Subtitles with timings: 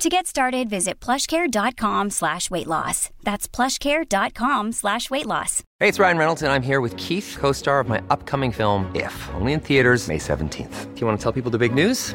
[0.00, 3.10] To get started, visit plushcare.com slash weight loss.
[3.22, 5.62] That's plushcare.com slash weight loss.
[5.78, 9.28] Hey, it's Ryan Reynolds, and I'm here with Keith, co-star of my upcoming film, If,
[9.34, 10.94] only in theaters May 17th.
[10.94, 12.14] Do you want to tell people the big news?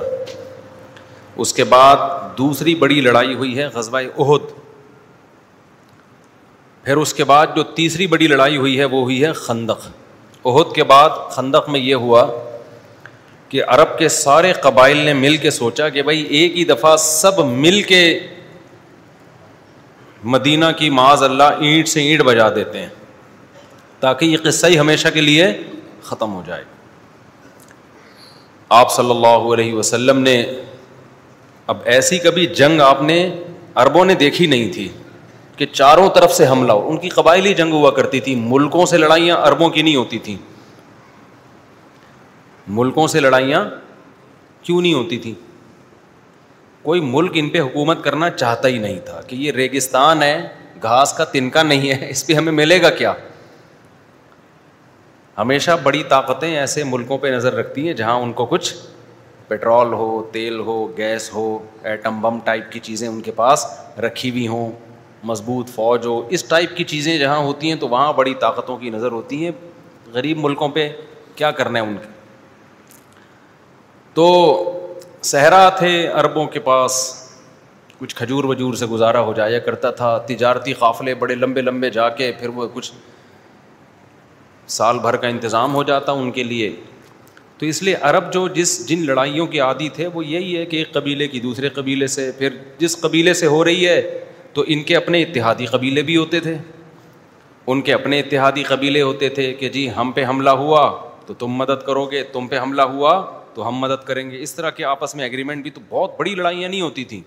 [1.35, 1.95] اس کے بعد
[2.37, 4.66] دوسری بڑی لڑائی ہوئی ہے غزبۂ عہد
[6.87, 9.87] پھر اس کے بعد جو تیسری بڑی لڑائی ہوئی ہے وہ ہوئی ہے خندق۔
[10.45, 12.27] عہد کے بعد خندق میں یہ ہوا
[13.49, 17.39] کہ عرب کے سارے قبائل نے مل کے سوچا کہ بھائی ایک ہی دفعہ سب
[17.39, 18.19] مل کے
[20.23, 22.89] مدینہ کی معاذ اللہ اینٹ سے اینٹ بجا دیتے ہیں
[23.99, 25.61] تاکہ یہ قصہ ہی ہمیشہ کے لیے
[26.03, 26.63] ختم ہو جائے۔
[28.69, 30.45] آپ صلی اللہ علیہ وسلم نے،
[31.67, 33.35] اب ایسی کبھی جنگ آپ نے
[33.75, 34.87] عربوں نے دیکھی نہیں تھی۔
[35.57, 38.97] کہ چاروں طرف سے حملہ ہو۔ ان کی قبائلی جنگ ہوا کرتی تھی۔ ملکوں سے
[38.97, 40.37] لڑائیاں اربوں کی نہیں ہوتی تھیں۔
[42.67, 43.65] ملکوں سے لڑائیاں
[44.61, 45.33] کیوں نہیں ہوتی تھیں؟
[46.81, 50.47] کوئی ملک ان پہ حکومت کرنا چاہتا ہی نہیں تھا کہ یہ ریگستان ہے،
[50.81, 53.13] گھاس کا تنکا نہیں ہے، اس پہ ہمیں ملے گا کیا؟
[55.37, 58.73] ہمیشہ بڑی طاقتیں ایسے ملکوں پہ نظر رکھتی ہیں جہاں ان کو کچھ
[59.47, 63.65] پیٹرول ہو، تیل ہو، گیس ہو، ایٹم بم ٹائپ کی چیزیں ان کے پاس
[63.99, 64.71] رکھی ہوئی ہوں۔
[65.27, 68.89] مضبوط فوج ہو، اس ٹائپ کی چیزیں جہاں ہوتی ہیں تو وہاں بڑی طاقتوں کی
[68.89, 69.51] نظر ہوتی ہیں۔
[70.13, 70.89] غریب ملکوں پہ
[71.35, 72.07] کیا کرنا ہے ان کے؟
[74.13, 74.25] تو
[75.21, 77.13] صحرا تھے عربوں کے پاس،
[77.99, 82.09] کچھ کھجور وجور سے گزارا ہو جایا کرتا تھا۔ تجارتی قافلے بڑے لمبے لمبے جا
[82.09, 82.91] کے پھر وہ کچھ
[84.67, 86.75] سال بھر کا انتظام ہو جاتا ان کے لیے۔
[87.57, 90.77] تو اس لیے عرب جو جس جن لڑائیوں کے عادی تھے، وہ یہی ہے کہ
[90.77, 92.49] ایک قبیلے کی دوسرے قبیلے سے، پھر
[92.79, 94.23] جس قبیلے سے ہو رہی ہے
[94.57, 96.57] تو ان کے اپنے اتحادی قبیلے بھی ہوتے تھے۔
[97.67, 101.47] ان کے اپنے اتحادی قبیلے ہوتے تھے کہ جی ہم پہ حملہ ہوا تو تم
[101.47, 104.85] مدد کرو گے، تم پہ حملہ ہوا تو ہم مدد کریں گے۔ اس طرح کے
[104.85, 107.21] آپس میں اگریمنٹ بھی تو بہت بڑی لڑائیاں نہیں ہوتی تھیں۔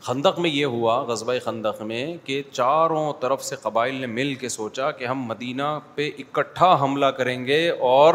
[0.00, 4.48] خندق میں یہ ہوا غزبۂ خندق میں کہ چاروں طرف سے قبائل نے مل کے
[4.48, 8.14] سوچا کہ ہم مدینہ پہ اکٹھا حملہ کریں گے اور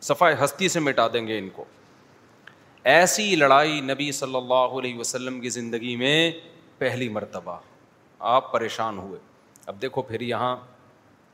[0.00, 1.64] صفائی ہستی سے مٹا دیں گے ان کو۔
[2.84, 6.32] ایسی لڑائی نبی صلی اللہ علیہ وسلم کی زندگی میں
[6.78, 7.58] پہلی مرتبہ
[8.18, 9.20] آپ پریشان ہوئے۔
[9.66, 10.56] اب دیکھو پھر یہاں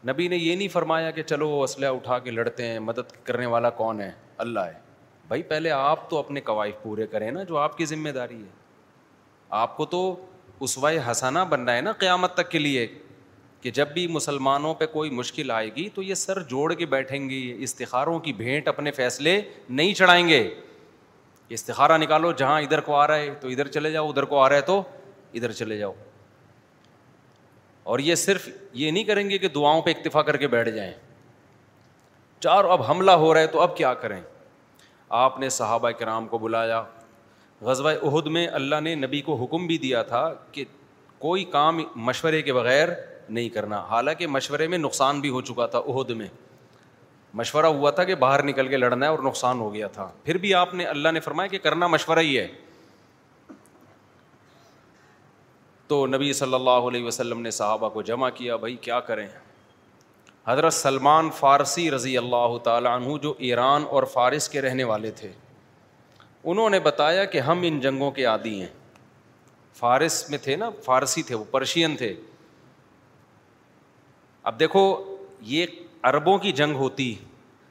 [0.06, 3.46] نبی نے یہ نہیں فرمایا کہ چلو وہ اسلحہ اٹھا کے لڑتے ہیں، مدد کرنے
[3.46, 4.72] والا کون ہے؟ اللہ ہے۔
[5.28, 8.50] بھائی پہلے آپ تو اپنے قوائف پورے کریں نا جو آپ کی ذمہ داری ہے۔
[9.50, 10.26] آپ کو تو
[10.60, 12.86] اسوائے حسانہ بننا ہے نا قیامت تک کے لیے
[13.60, 17.30] کہ جب بھی مسلمانوں پہ کوئی مشکل آئے گی تو یہ سر جوڑ کے بیٹھیں
[17.30, 19.40] گی، استخاروں کی بھینٹ اپنے فیصلے
[19.70, 20.54] نہیں چڑھائیں گے۔
[21.48, 24.48] استخارہ نکالو، جہاں ادھر کو آ رہا ہے تو ادھر چلے جاؤ، ادھر کو آ
[24.48, 24.82] رہا ہے تو
[25.34, 25.92] ادھر چلے جاؤ۔
[27.82, 30.92] اور یہ صرف یہ نہیں کریں گے کہ دعاؤں پہ اکتفا کر کے بیٹھ جائیں۔
[32.40, 34.20] چار، اب حملہ ہو رہا ہے تو اب کیا کریں؟
[35.08, 36.84] آپ نے صحابہ کرام کو بلایا۔
[37.60, 40.64] غزوہ عہد میں اللہ نے نبی کو حکم بھی دیا تھا کہ
[41.18, 42.88] کوئی کام مشورے کے بغیر
[43.28, 46.26] نہیں کرنا۔ حالانکہ مشورے میں نقصان بھی ہو چکا تھا عہد میں۔
[47.34, 50.38] مشورہ ہوا تھا کہ باہر نکل کے لڑنا ہے اور نقصان ہو گیا تھا۔ پھر
[50.38, 52.48] بھی آپ نے اللہ نے فرمایا کہ کرنا مشورہ ہی ہے۔
[55.86, 59.28] تو نبی صلی اللہ علیہ وسلم نے صحابہ کو جمع کیا، بھائی کیا کریں؟
[60.46, 65.32] حضرت سلمان فارسی رضی اللہ تعالیٰ عنہ جو ایران اور فارس کے رہنے والے تھے،
[66.44, 68.68] انہوں نے بتایا کہ ہم ان جنگوں کے عادی ہیں۔
[69.74, 72.14] فارس میں تھے نا، فارسی تھے، وہ پرشین تھے۔
[74.42, 75.66] اب دیکھو، یہ
[76.02, 77.14] عربوں کی جنگ ہوتی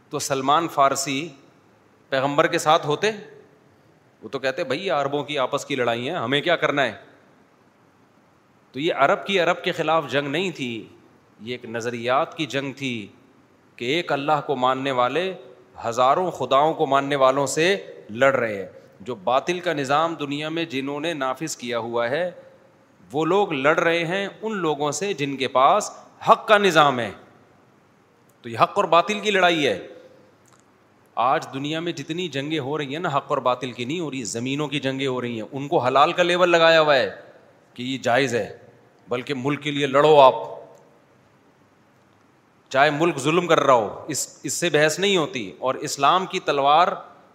[0.09, 1.29] تو سلمان فارسی
[2.09, 3.11] پیغمبر کے ساتھ ہوتے؟
[4.21, 6.93] وہ تو کہتے، بھائی عربوں کی آپس کی لڑائی ہیں، ہمیں کیا کرنا ہے؟
[8.71, 10.87] تو یہ عرب کی عرب کے خلاف جنگ نہیں تھی،
[11.39, 13.07] یہ ایک نظریات کی جنگ تھی
[13.75, 15.33] کہ ایک اللہ کو ماننے والے
[15.85, 18.69] ہزاروں خداؤں کو ماننے والوں سے لڑ رہے ہیں۔
[18.99, 22.31] جو باطل کا نظام دنیا میں جنہوں نے نافذ کیا ہوا ہے،
[23.11, 25.91] وہ لوگ لڑ رہے ہیں ان لوگوں سے جن کے پاس
[26.29, 27.11] حق کا نظام ہے۔
[28.47, 29.87] تو یہ حق اور باطل کی لڑائی ہے۔
[31.15, 34.11] آج دنیا میں جتنی جنگیں ہو رہی ہیں نا، حق اور باطل کی نہیں ہو
[34.11, 37.09] رہی، زمینوں کی جنگیں ہو رہی ہیں۔ ان کو حلال کا لیول لگایا ہوا ہے
[37.73, 38.57] کہ یہ جائز ہے،
[39.07, 40.33] بلکہ ملک کے لیے لڑو آپ۔
[42.69, 46.39] چاہے ملک ظلم کر رہا ہو، اس اس سے بحث نہیں ہوتی۔ اور اسلام کی
[46.39, 46.87] تلوار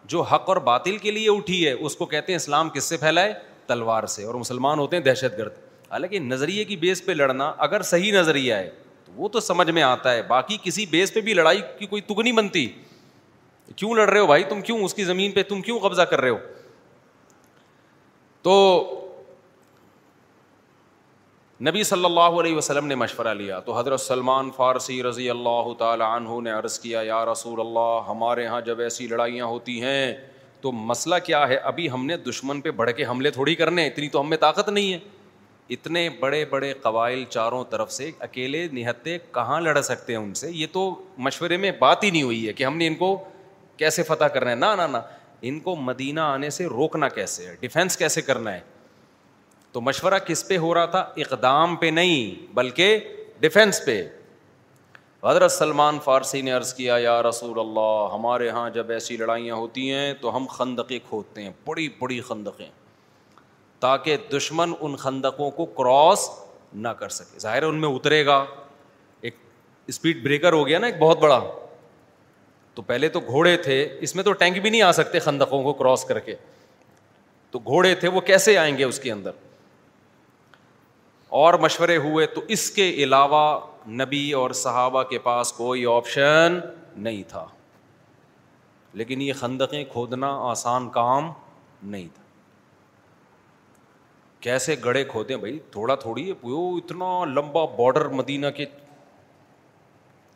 [0.05, 2.97] جو حق اور باطل کے لیے اٹھی ہے، اس کو کہتے ہیں اسلام کس سے
[2.97, 3.33] پھیلائے
[3.67, 5.53] تلوار سے۔ اور مسلمان ہوتے ہیں دہشت گرد۔
[5.91, 8.71] حالانکہ نظریے کی بیس پہ لڑنا اگر صحیح نظریہ ہے
[9.15, 12.21] وہ تو سمجھ میں آتا ہے، باقی کسی بیس پہ بھی لڑائی کی کوئی تگ
[12.21, 12.73] نہیں بنتی۔
[13.77, 16.21] کیوں لڑ رہے ہو بھائی؟ تم کیوں اس کی زمین پہ، تم کیوں قبضہ کر
[16.21, 16.39] رہے ہو؟
[18.43, 18.99] تو
[21.61, 26.05] نبی صلی اللہ علیہ وسلم نے مشورہ لیا۔ تو حضرت سلمان فارسی رضی اللہ تعالی
[26.09, 30.15] عنہ نے عرض کیا، یا رسول اللہ، ہمارے یہاں جب ایسی لڑائیاں ہوتی ہیں،
[30.61, 34.09] تو مسئلہ کیا ہے؟ ابھی ہم نے دشمن پہ بڑھ کے حملے تھوڑی کرنے، اتنی
[34.09, 34.99] تو ہمیں طاقت نہیں ہے۔
[35.69, 40.51] اتنے بڑے بڑے قبائل چاروں طرف سے اکیلے نہتے کہاں لڑ سکتے ہیں ان سے؟
[40.51, 43.25] یہ تو مشورے میں بات ہی نہیں ہوئی ہے کہ ہم نے ان کو
[43.77, 44.97] کیسے فتح کرنا ہے۔ نہ نہ
[45.43, 48.61] ان کو مدینہ آنے سے روکنا کیسے ہے؟ ڈیفینس کیسے کرنا ہے؟
[49.73, 52.99] تو مشورہ کس پہ ہو رہا تھا؟ اقدام پہ نہیں، بلکہ
[53.41, 54.09] ڈیفینس پہ۔
[55.25, 59.93] حضرت سلمان فارسی نے عرض کیا، یا رسول اللہ، ہمارے یہاں جب ایسی لڑائیاں ہوتی
[59.93, 62.82] ہیں تو ہم خندقیں کھودتے ہیں، بڑی بڑی خندقیں۔
[63.83, 66.31] تاکہ دشمن ان خندقوں کو کراس
[66.75, 68.45] نہ کر سکے۔ ظاہر ان میں اترے گا۔
[69.21, 69.37] ایک
[69.87, 71.41] اسپیڈ بریکر ہو گیا نا، ایک بہت بڑا۔
[72.75, 75.73] تو پہلے تو گھوڑے تھے۔ اس میں تو ٹینک بھی نہیں آ سکتے خندقوں کو
[75.73, 76.35] کراس کر کے۔
[77.51, 79.31] تو گھوڑے تھے، وہ کیسے آئیں گے اس کے اندر؟
[81.29, 86.59] اور مشورے ہوئے، تو اس کے علاوہ نبی اور صحابہ کے پاس کوئی آپشن
[86.97, 87.47] نہیں تھا۔
[88.93, 91.33] لیکن یہ خندقیں کھودنا آسان کام
[91.83, 92.22] نہیں تھا۔
[94.43, 98.67] کیسے گڑے کھودیں بھائی؟ تھوڑا تھوڑی اتنا لمبا بارڈر مدینہ کے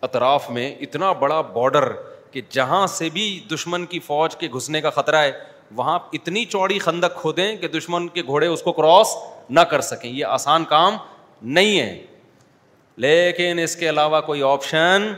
[0.02, 1.92] اطراف میں، اتنا بڑا بارڈر
[2.30, 5.32] کہ جہاں سے بھی دشمن کی فوج کے گھسنے کا خطرہ ہے،
[5.76, 9.16] وہاں اتنی چوڑی خندق کھودیں کہ دشمن کے گھوڑے اس کو کراس
[9.50, 10.96] نہ کر سکیں۔ یہ آسان کام
[11.42, 12.06] نہیں ہے۔
[12.96, 15.12] لیکن اس کے علاوہ کوئی آپشن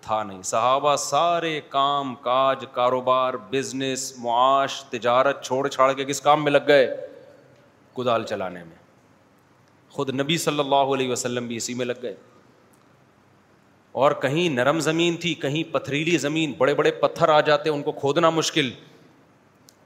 [0.00, 6.44] تھا نہیں۔ صحابہ سارے کام کاج، کاروبار بزنس معاش، تجارت چھوڑ چھاڑ کے کس کام
[6.44, 7.13] میں لگ گئے؟
[7.96, 8.76] کدال چلانے میں۔
[9.90, 12.16] خود نبی صلی اللہ علیہ وسلم بھی اسی میں لگ گئے۔
[13.92, 17.92] اور کہیں نرم زمین تھی، کہیں پتھریلی زمین، بڑے بڑے پتھر آ جاتے، ان کو
[17.92, 18.70] کھودنا مشکل۔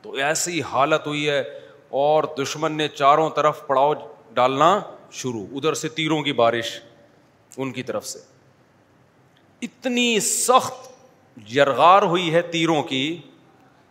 [0.03, 3.95] تو ایسی حالت ہوئی ہے، اور دشمن نے چاروں طرف پڑاؤ
[4.35, 4.81] ڈالنا
[5.13, 6.81] شروع۔ ادھر سے تیروں کی بارش
[7.57, 8.19] ان کی طرف سے۔
[9.63, 10.93] اتنی سخت
[11.57, 13.21] یرغار ہوئی ہے تیروں کی۔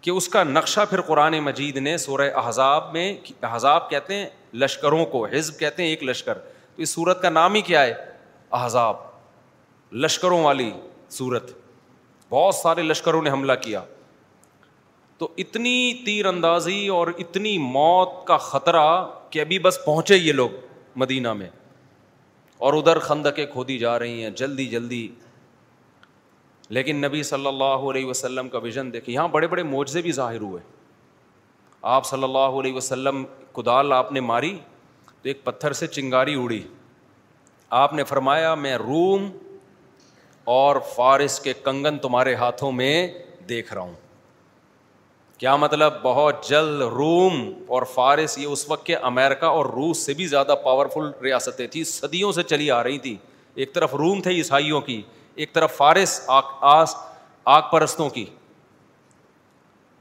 [0.07, 5.05] کہ اس کا نقشہ پھر قرآن مجید نے سورہ احزاب میں احزاب کہتے ہیں لشکروں
[5.05, 7.93] کو، حزب کہتے ہیں ایک لشکر۔ تو اس صورت کا نام ہی کیا ہے؟
[8.51, 8.95] احزاب۔
[9.91, 10.71] لشکروں والی
[11.09, 11.51] صورت
[12.29, 13.81] بہت سارے لشکروں نے حملہ کیا۔
[15.17, 20.49] تو اتنی تیر اندازی اور اتنی موت کا خطرہ کہ ابھی بس پہنچے یہ لوگ
[20.95, 21.49] مدینہ میں۔
[22.57, 25.07] اور ادھر خندقیں کھودی جا رہی ہیں، جلدی جلدی
[26.69, 30.41] لیکن نبی صلی اللہ علیہ وسلم کا ویژن دیکھے یہاں بڑے بڑے معجزے بھی ظاہر
[30.41, 30.61] ہوئے۔
[31.81, 34.57] آپ صلی اللہ علیہ وسلم کدال آپ نے ماری
[35.05, 36.63] تو ایک پتھر سے چنگاری اڑی۔
[37.69, 39.31] آپ نے فرمایا، میں روم
[40.43, 43.07] اور فارس کے کنگن تمہارے ہاتھوں میں
[43.49, 43.93] دیکھ رہا ہوں۔
[45.37, 50.13] کیا مطلب؟ بہت جلد روم اور فارس، یہ اس وقت کے امیرکا اور روس سے
[50.13, 53.15] بھی زیادہ پاورفل ریاستیں تھیں، صدیوں سے چلی آ رہی تھیں۔
[53.55, 55.01] ایک طرف روم تھے عیسائیوں کی
[55.37, 56.95] ایک طرف فارس آگ آس
[57.45, 58.25] آگ پرستوں کی۔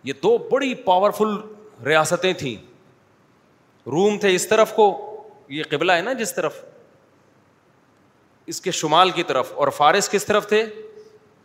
[0.04, 1.36] یہ دو بڑی پاورفل
[1.84, 2.56] ریاستیں تھیں۔
[3.86, 5.16] روم تھے اس طرف کو،
[5.48, 6.64] یہ قبلہ ہے نا جس طرف۔
[8.46, 10.66] اس کے شمال کی طرف اور فارس کس طرف تھے؟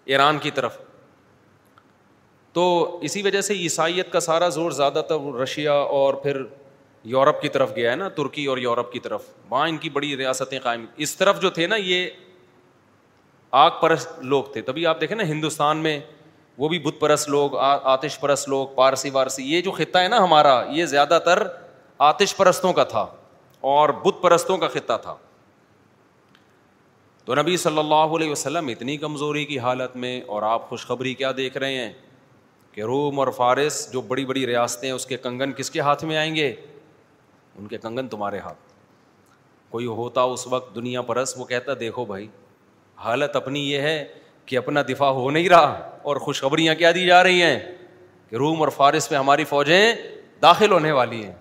[0.06, 0.78] ایران کی طرف۔
[2.54, 6.44] تو اسی وجہ سے عیسائیت کا سارا زور زیادہ تر رشیا اور پھر
[7.04, 10.18] یورپ کی طرف گیا ہے نا، ترکی اور یورپ کی طرف۔ وہاں ان کی بڑی
[10.18, 12.10] ریاستیں قائم۔ اس طرف جو تھے نا، یہ
[13.52, 16.00] آگ پرست لوگ تھے۔ تبھی آپ دیکھیں نا ہندوستان میں
[16.58, 20.18] وہ بھی بت پرست لوگ آتش پرست لوگ، پارسی وارسی، یہ جو خطہ ہے نا
[20.18, 21.48] ہمارا، یہ زیادہ تر
[21.98, 23.06] آتش پرستوں کا تھا
[23.62, 25.16] اور بت پرستوں کا خطہ تھا۔
[27.26, 31.32] تو نبی صلی اللہ علیہ وسلم اتنی کمزوری کی حالت میں اور آپ خوشخبری کیا
[31.38, 31.94] دیکھ رہے ہیں
[32.72, 36.18] کہ روم اور فارس جو بڑی بڑی ریاستیں اس کے کنگن کس کے ہاتھ میں
[36.18, 36.56] آئیں گے؟
[37.56, 38.58] ان کے کنگن تمہارے ہاتھ۔
[39.70, 42.28] کوئی ہوتا اس وقت دنیا پرس وہ کہتا دیکھو بھائی
[43.04, 44.08] حالت اپنی یہ ہے
[44.46, 47.60] کہ اپنا دفاع ہو نہیں رہا اور خوشخبریاں کیا دی جا رہی ہیں
[48.30, 49.94] کہ روم اور فارس میں ہماری فوجیں
[50.42, 51.36] داخل ہونے والی ہیں۔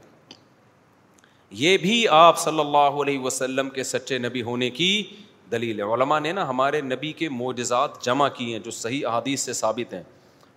[1.50, 5.04] یہ بھی آپ صلی اللہ علیہ وسلم کے سچے نبی ہونے کی
[5.50, 9.40] دلیل ہے۔ علماء نے نا ہمارے نبی کے معجزات جمع کیے ہیں جو صحیح احادیث
[9.40, 10.02] سے ثابت ہیں۔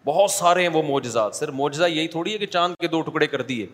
[0.06, 3.28] بہت سارے ہیں وہ معجزات، صرف معجزہ یہی تھوڑی ہے کہ چاند کے دو ٹکڑے
[3.28, 3.66] کر دیے۔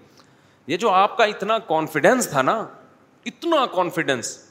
[0.67, 2.65] یہ جو آپ کا اتنا کانفیڈینس تھا نا،
[3.25, 4.48] اتنا کانفیڈینس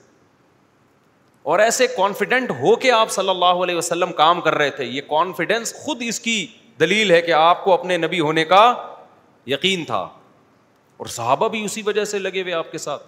[1.49, 5.01] اور ایسے کانفیڈنٹ ہو کے آپ صلی اللہ علیہ وسلم کام کر رہے تھے، یہ
[5.09, 6.47] کانفیڈینس خود اس کی
[6.81, 8.75] دلیل ہے کہ آپ کو اپنے نبی ہونے کا
[9.47, 10.09] یقین تھا۔
[10.97, 13.07] اور صحابہ بھی اسی وجہ سے لگے ہوئے آپ کے ساتھ۔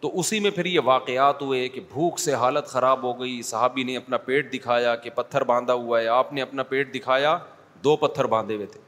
[0.00, 3.82] تو اسی میں پھر یہ واقعات ہوئے کہ بھوک سے حالت خراب ہو گئی، صحابی
[3.82, 7.38] نے اپنا پیٹ دکھایا کہ پتھر باندھا ہوا ہے، آپ نے اپنا پیٹ دکھایا،
[7.84, 8.80] دو پتھر باندھے ہوئے تھے۔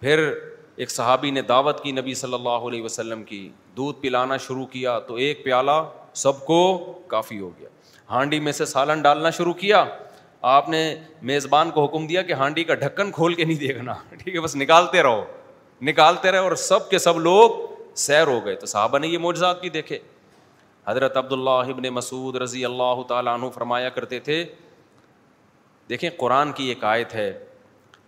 [0.00, 0.38] پھر
[0.76, 4.98] ایک صحابی نے دعوت کی نبی صلی اللہ علیہ وسلم کی، دودھ پلانا شروع کیا
[4.98, 5.82] تو ایک پیالہ
[6.16, 7.68] سب کو کافی ہو گیا۔
[8.10, 9.84] ہانڈی میں سے سالن ڈالنا شروع کیا۔
[10.42, 14.34] آپ نے میزبان کو حکم دیا کہ ہانڈی کا ڈھکن کھول کے نہیں دیکھنا۔ ٹھیک
[14.34, 15.24] ہے، بس نکالتے رہو۔
[15.82, 17.50] نکالتے رہے اور سب کے سب لوگ
[17.94, 19.98] سیر ہو گئے۔ تو صحابہ نے یہ معجزات بھی دیکھے۔
[20.86, 24.44] حضرت عبداللہ ابن مسعود رضی اللہ تعالیٰ عنہ فرمایا کرتے تھے۔
[25.88, 27.44] دیکھیں، قرآن کی ایک آیت ہے۔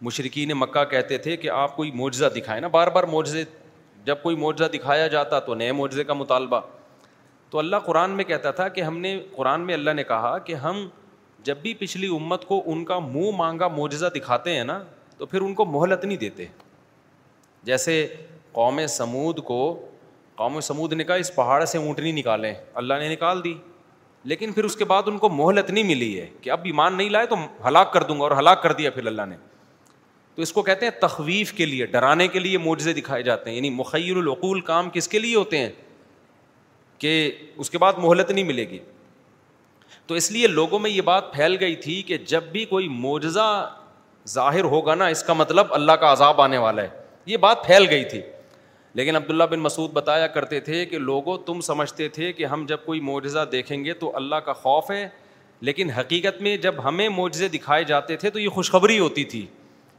[0.03, 3.45] مشرقین مکہ کہتے تھے کہ آپ کوئی معجزہ دکھائیں نا۔ بار بار معجزے،
[4.05, 6.61] جب کوئی معجزہ دکھایا جاتا تو نئے معجزے کا مطالبہ۔
[7.51, 10.55] تو اللہ قرآن میں کہتا تھا کہ ہم نے قرآن میں اللہ نے کہا کہ
[10.55, 10.89] ہم
[11.39, 14.83] جب بھی پچھلی امت کو ان کا منہ مانگا معجزہ دکھاتے ہیں نا،
[15.19, 16.45] تو پھر ان کو مہلت نہیں دیتے۔
[17.63, 18.15] جیسے
[18.53, 19.89] قوم سمود کو،
[20.35, 23.55] قوم سمود نے کہا، اس پہاڑ سے اونٹنی نکالیں۔ اللہ نے نکال دی۔
[24.25, 27.11] لیکن پھر اس کے بعد ان کو مہلت نہیں ملی ہے کہ اب ایمان نہیں
[27.11, 27.37] لائے تو
[27.69, 29.37] ہلاک کر دوں گا اور ہلاک کر دیا پھر اللہ نے۔
[30.35, 33.57] تو اس کو کہتے ہیں تخویف کے لیے، ڈرانے کے لیے معجزے دکھائے جاتے ہیں۔
[33.57, 35.73] یعنی مخیر العقول کام کس کے لیے ہوتے ہیں؟
[36.99, 38.79] کہ اس کے بعد مہلت نہیں ملے گی۔
[40.07, 43.75] تو اس لیے لوگوں میں یہ بات پھیل گئی تھی کہ جب بھی کوئی معجزہ
[44.29, 46.89] ظاہر ہوگا نا، اس کا مطلب اللہ کا عذاب آنے والا ہے۔
[47.27, 48.21] یہ بات پھیل گئی تھی۔
[48.95, 52.79] لیکن عبداللہ بن مسعود بتایا کرتے تھے کہ لوگوں، تم سمجھتے تھے کہ ہم جب
[52.85, 55.09] کوئی معجزہ دیکھیں گے تو اللہ کا خوف ہے۔
[55.61, 59.47] لیکن حقیقت میں جب ہمیں معجزے دکھائے جاتے تھے تو یہ خوشخبری ہوتی تھی۔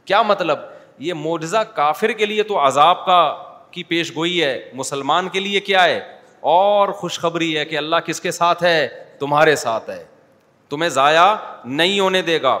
[0.04, 0.58] کیا مطلب؟
[0.98, 5.60] یہ معجزہ کافر کے لیے تو عذاب کا، کی پیش گوئی ہے، مسلمان کے لیے
[5.60, 10.04] کیا ہے؟ اور خوشخبری ہے کہ اللہ کس کے ساتھ ہے؟ تمہارے ساتھ ہے۔
[10.68, 12.58] تمہیں ضائع نہیں ہونے دے گا۔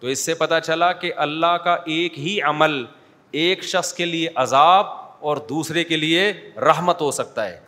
[0.00, 2.84] تو اس سے پتا چلا کہ اللہ کا ایک ہی عمل،
[3.30, 4.86] ایک شخص کے لیے عذاب
[5.20, 7.60] اور دوسرے کے لیے رحمت ہو سکتا ہے۔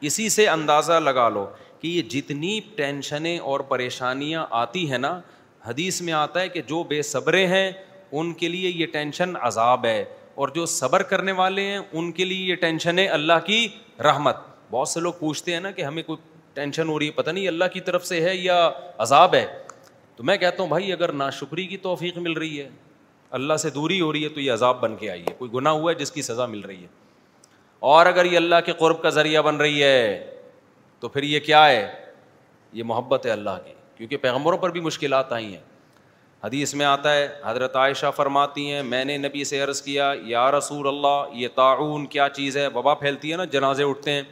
[0.00, 1.46] اسی سے اندازہ لگا لو
[1.80, 5.20] کہ یہ جتنی ٹینشنیں اور پریشانیاں آتی ہیں نا،
[5.66, 7.72] حدیث میں آتا ہے کہ جو بے صبرے ہیں،
[8.12, 12.24] ان کے لیے یہ ٹینشن عذاب ہے۔ اور جو صبر کرنے والے ہیں، ان کے
[12.24, 13.68] لیے یہ ٹینشن ہے اللہ کی
[14.02, 14.36] رحمت۔
[14.70, 16.18] بہت سے لوگ پوچھتے ہیں نا کہ ہمیں کوئی
[16.54, 19.62] ٹینشن ہو رہی ہے، پتہ نہیں اللہ کی طرف سے ہے یا عذاب ہے۔
[20.16, 22.68] تو میں کہتا ہوں بھائی، اگر ناشکری کی توفیق مل رہی ہے،
[23.30, 25.72] اللہ سے دوری ہو رہی ہے، تو یہ عذاب بن کے آئی ہے۔ کوئی گناہ
[25.72, 26.88] ہوا ہے جس کی سزا مل رہی ہے۔
[27.80, 30.30] اور اگر یہ اللہ کے قرب کا ذریعہ بن رہی ہے،
[31.00, 32.04] تو پھر یہ کیا ہے؟
[32.72, 35.71] یہ محبت ہے اللہ کی۔ کیونکہ پیغمبروں پر بھی مشکلات آئی ہیں۔
[36.44, 40.50] حدیث میں آتا ہے، حضرت عائشہ فرماتی ہیں، میں نے نبی سے عرض کیا، یا
[40.50, 44.22] رسول اللہ، یہ تعاون کیا چیز ہے؟ وبا پھیلتی ہے نا، جنازے اٹھتے ہیں۔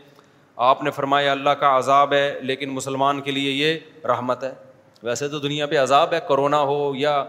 [0.57, 4.55] آپ نے فرمایا، اللہ کا عذاب ہے، لیکن مسلمان کے لیے یہ رحمت ہے۔
[5.02, 7.25] ویسے تو دنیا پہ عذاب ہے، کرونا ہو یا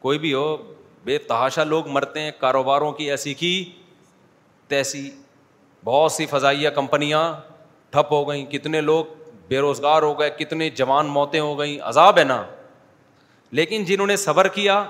[0.00, 3.72] کوئی بھی ہو، بے تحاشا لوگ مرتے ہیں، کاروباروں کی ایسی کی
[4.68, 5.10] تیسی۔
[5.84, 7.34] بہت سی فضائیہ کمپنیاں
[7.90, 9.04] ٹھپ ہو گئیں، کتنے لوگ
[9.48, 12.44] بے روزگار ہو گئے، کتنے جوان موتیں ہو گئیں، عذاب ہے نا۔
[13.52, 14.84] لیکن جنہوں نے صبر کیا،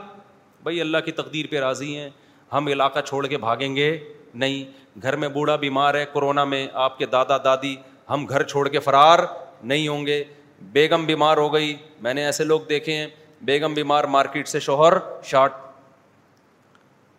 [0.62, 2.11] بھائی اللہ کی تقدیر پہ راضی ہیں،
[2.52, 3.99] ہم علاقہ چھوڑ کے بھاگیں گے۔
[4.35, 4.64] نہیں،
[5.02, 7.76] گھر میں بوڑھا بیمار ہے کورونا میں آپ کے دادا دادی،
[8.11, 9.19] ہم گھر چھوڑ کے فرار
[9.64, 10.25] نہیں ہوں گے۔
[10.62, 13.07] بیگم بیمار ہو گئی، میں نے ایسے لوگ دیکھے ہیں،
[13.42, 14.92] بیگم بیمار مارکیٹ سے شوہر
[15.25, 15.52] شارٹ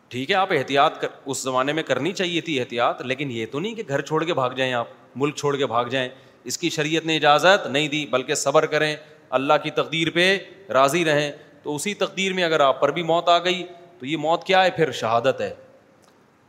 [0.08, 3.60] ٹھیک ہے، آپ احتیاط کر، اس زمانے میں کرنی چاہیے تھی احتیاط، لیکن یہ تو
[3.60, 6.10] نہیں کہ گھر چھوڑ کے بھاگ جائیں آپ، ملک چھوڑ کے بھاگ جائیں۔
[6.44, 8.96] اس کی شریعت نے اجازت نہیں دی، بلکہ صبر کریں۔
[9.34, 10.38] اللہ کی تقدیر پہ
[10.70, 11.32] راضی رہیں،
[11.64, 13.64] تو اسی تقدیر میں اگر آپ پر بھی موت آ گئی،
[14.00, 15.54] تو یہ موت کیا ہے؟ پھر شہادت ہے۔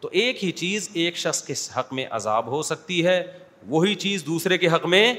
[0.01, 3.25] تو ایک ہی چیز ایک شخص کے حق میں عذاب ہو سکتی ہے،
[3.67, 5.15] وہی چیز دوسرے کے حق میں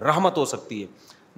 [0.00, 0.86] رحمت ہو سکتی ہے۔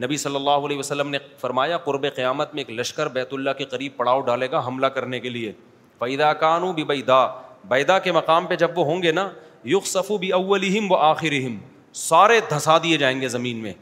[0.05, 3.65] نبی صلی اللہ علیہ وسلم نے فرمایا، قرب قیامت میں ایک لشکر بیت اللہ کے
[3.65, 5.53] قریب پڑاؤ ڈالے گا حملہ کرنے کے لیے۔
[5.99, 7.27] فیدا کانو بھی بیدا
[7.65, 9.31] بیدا کے مقام پہ جب وہ ہوں گے نا
[9.65, 11.59] یق صفو بھی اولہم و آخرہم
[11.93, 13.73] سارے دھسا دیے جائیں گے زمین میں۔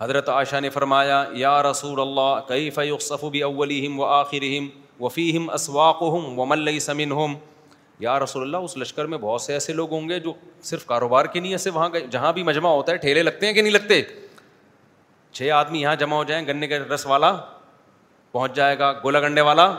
[0.00, 4.68] حضرت عائشہ نے فرمایا، یا رسول اللہ کئی فیقصف بھی اولیم و آخرہم
[5.00, 7.34] وفیم اسواق ہم و ملئی سمن ہم
[8.00, 11.24] یا رسول اللہ، اس لشکر میں بہت سے ایسے لوگ ہوں گے جو صرف کاروبار
[11.24, 14.02] کی نیت سے وہاں جہاں بھی مجمع ہوتا ہے، ٹھیلے لگتے ہیں کہ نہیں لگتے؟
[15.34, 17.32] چھ آدمی یہاں جمع ہو جائیں، گنے کے رس والا
[18.34, 19.72] پہنچ جائے گا گولا گنڈے والا۔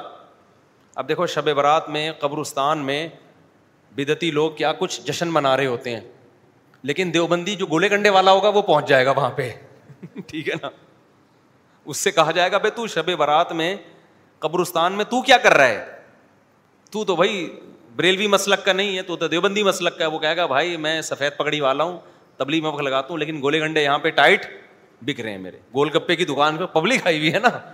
[0.96, 3.08] اب دیکھو، شب برات میں، قبرستان میں
[3.92, 6.02] بدتی لوگ کیا کچھ جشن منا رہے ہوتے ہیں،
[6.84, 9.52] لیکن دیوبندی جو گولے گنڈے والا ہوگا، وہ پہنچ جائے گا وہاں پہ۔
[10.27, 10.70] ٹھیک ہے نا؟
[11.86, 13.75] اس سے کہا جائے گا بھائی تو شب برات میں،
[14.39, 15.86] قبرستان میں تو کیا کر رہا ہے؟
[16.91, 17.60] تو تو بھائی،
[17.96, 21.01] بریلوی مسلک کا نہیں ہے، تو دیوبندی مسلک کا ہے۔ وہ کہے گا، بھائی، میں
[21.01, 22.00] سفید پگڑی والا ہوں
[22.38, 24.46] تبلی میں وقت لگاتا ہوں لیکن گولے گنڈے یہاں پہ ٹائٹ
[25.01, 27.74] بک رہے ہیں میرے۔ گول گپے کی دکان پہ پبلک آئی ہوئی ہے نا؟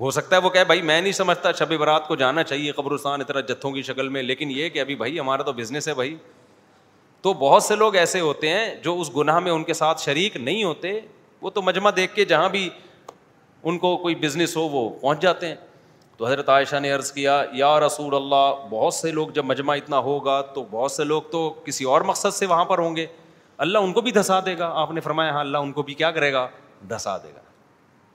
[0.00, 3.20] ہو سکتا ہے وہ کہ بھائی، میں نہیں سمجھتا شب برات کو جانا چاہیے قبرستان،
[3.20, 6.16] اتنا جتھوں کی شکل میں۔ لیکن یہ کہ ابھی بھائی، ہمارا تو بزنس ہے بھائی۔
[7.22, 10.36] تو بہت سے لوگ ایسے ہوتے ہیں جو اس گناہ میں ان کے ساتھ شریک
[10.36, 11.00] نہیں ہوتے،
[11.42, 12.68] وہ تو مجمع دیکھ کے جہاں بھی
[13.62, 15.54] ان کو کوئی بزنس ہو وہ پہنچ جاتے ہیں۔
[16.16, 19.98] تو حضرت عائشہ نے عرض کیا، یا رسول اللہ، بہت سے لوگ جب مجمع اتنا
[19.98, 23.06] ہوگا تو بہت سے لوگ تو کسی اور مقصد سے وہاں پر ہوں گے۔
[23.58, 25.94] اللہ ان کو بھی دھسا دے گا۔ آپ نے فرمایا ہاں اللہ ان کو بھی
[25.94, 26.48] کیا کرے گا؟
[26.88, 27.40] دھسا دے گا۔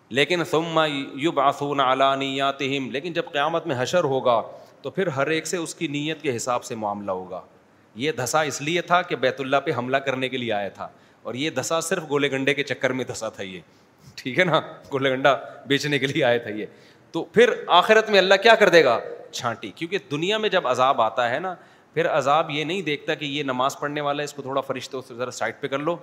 [0.10, 4.42] لیکن ثم یوب آسون علانیاتہم لیکن جب قیامت میں حشر ہوگا
[4.82, 7.42] تو پھر ہر ایک سے اس کی نیت کے حساب سے معاملہ ہوگا۔
[7.98, 10.88] یہ دھسا اس لیے تھا کہ بیت اللہ پہ حملہ کرنے کے لیے آیا تھا
[11.22, 13.60] اور یہ دھسا صرف گولے گنڈے کے چکر میں دھسا تھا یہ۔
[14.16, 14.60] ٹھیک ہے نا؟
[14.92, 16.66] گولے گنڈا بیچنے کے لیے آیا تھا یہ۔
[17.12, 19.00] تو پھر آخرت میں اللہ کیا کر دے گا؟
[19.32, 21.56] چھانٹی۔ کیونکہ دنیا میں جب عذاب آتا ہے نا،
[21.94, 25.02] پھر عذاب یہ نہیں دیکھتا کہ یہ نماز پڑھنے والا ہے، اس کو تھوڑا فرشتوں
[25.08, 25.98] سے ذرا سائڈ پہ کر لو۔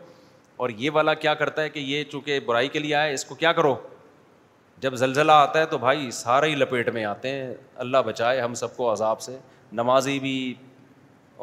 [0.56, 3.24] اور یہ والا کیا کرتا ہے کہ یہ چونکہ برائی کے لیے آیا ہے، اس
[3.24, 3.74] کو کیا کرو؟
[4.78, 8.54] جب زلزلہ آتا ہے تو بھائی سارے ہی لپیٹ میں آتے ہیں۔ اللہ بچائے ہم
[8.54, 9.38] سب کو عذاب سے۔
[9.72, 10.54] نمازی بھی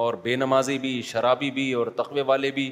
[0.01, 2.71] اور بے نمازی بھی، شرابی بھی اور تقوے والے بھی،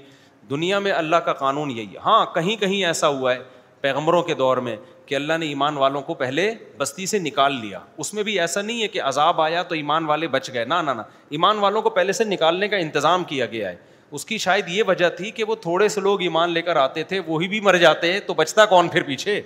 [0.49, 3.39] دنیا میں اللہ کا قانون یہی ہے۔ ہاں کہیں کہیں ایسا ہوا ہے
[3.81, 7.79] پیغمبروں کے دور میں کہ اللہ نے ایمان والوں کو پہلے بستی سے نکال لیا۔
[7.97, 10.73] اس میں بھی ایسا نہیں ہے کہ عذاب آیا تو ایمان والے بچ گئے۔ نہ
[10.73, 10.91] نہ
[11.29, 13.75] ایمان والوں کو پہلے سے نکالنے کا انتظام کیا گیا ہے۔
[14.11, 17.03] اس کی شاید یہ وجہ تھی کہ وہ تھوڑے سے لوگ ایمان لے کر آتے
[17.03, 19.41] تھے، وہی بھی مر جاتے تو بچتا کون پھر پیچھے؟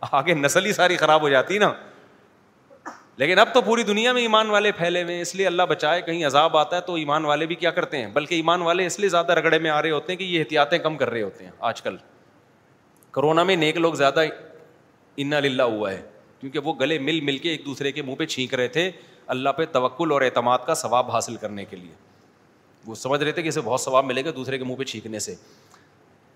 [0.00, 1.72] آگے نسل ہی ساری خراب ہو جاتی نا۔
[3.16, 6.02] لیکن اب تو پوری دنیا میں ایمان والے پھیلے ہوئے ہیں، اس لیے اللہ بچائے،
[6.02, 9.00] کہیں عذاب آتا ہے تو ایمان والے بھی کیا کرتے ہیں؟ بلکہ ایمان والے اس
[9.00, 11.44] لیے زیادہ رگڑے میں آ رہے ہوتے ہیں کہ یہ احتیاطیں کم کر رہے ہوتے
[11.44, 11.96] ہیں آج کل۔
[13.10, 14.20] کرونا میں نیک لوگ زیادہ
[15.16, 16.02] ان للہ ہوا ہے،
[16.40, 18.90] کیونکہ وہ گلے مل مل کے ایک دوسرے کے منہ پہ چھینک رہے تھے
[19.26, 21.92] اللہ پہ توکل اور اعتماد کا ثواب حاصل کرنے کے لیے۔
[22.86, 25.18] وہ سمجھ رہے تھے کہ اسے بہت ثواب ملے گا دوسرے کے منہ پہ چھینکنے
[25.18, 25.34] سے۔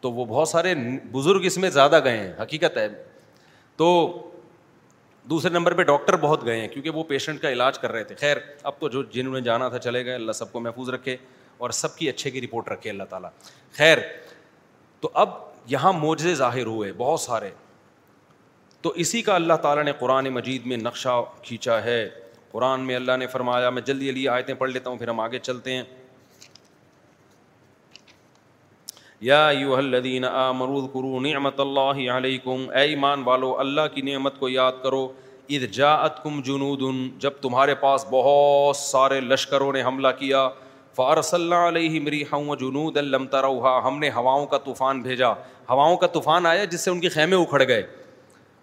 [0.00, 0.74] تو وہ بہت سارے
[1.12, 2.88] بزرگ اس میں زیادہ گئے ہیں، حقیقت ہے۔
[3.76, 4.12] تو
[5.24, 8.14] دوسرے نمبر پہ ڈاکٹر بہت گئے ہیں کیونکہ وہ پیشنٹ کا علاج کر رہے تھے۔
[8.14, 11.16] خیر، اب تو جو جنہوں نے جانا تھا چلے گئے، اللہ سب کو محفوظ رکھے
[11.58, 13.30] اور سب کی اچھے کی رپورٹ رکھے اللہ تعالیٰ۔
[13.72, 13.98] خیر،
[15.00, 15.30] تو اب
[15.66, 17.50] یہاں موجے ظاہر ہوئے، بہت سارے۔
[18.80, 22.10] تو اسی کا اللہ تعالیٰ نے قرآن مجید میں نقشہ کھینچا ہے۔
[22.50, 25.38] قرآن میں اللہ نے فرمایا، میں جلدی جلدی آیتیں پڑھ لیتا ہوں، پھر ہم آگے
[25.38, 25.82] چلتے ہیں۔
[29.24, 30.24] یا یو الدین
[30.56, 35.06] مرود کرو نعمت اللہ علیکم، اے ایمان والو، اللہ کی نعمت کو یاد کرو
[35.48, 36.82] اد جاعت کم جنود،
[37.18, 40.48] جب تمہارے پاس بہت سارے لشکروں نے حملہ کیا
[40.96, 45.30] فارص اللہ علیہ مری ہوں جنود الم تروہا، ہم نے ہواؤں کا طوفان بھیجا،
[45.70, 47.82] ہواؤں کا طوفان آیا جس سے ان کے خیمے اکھڑ گئے۔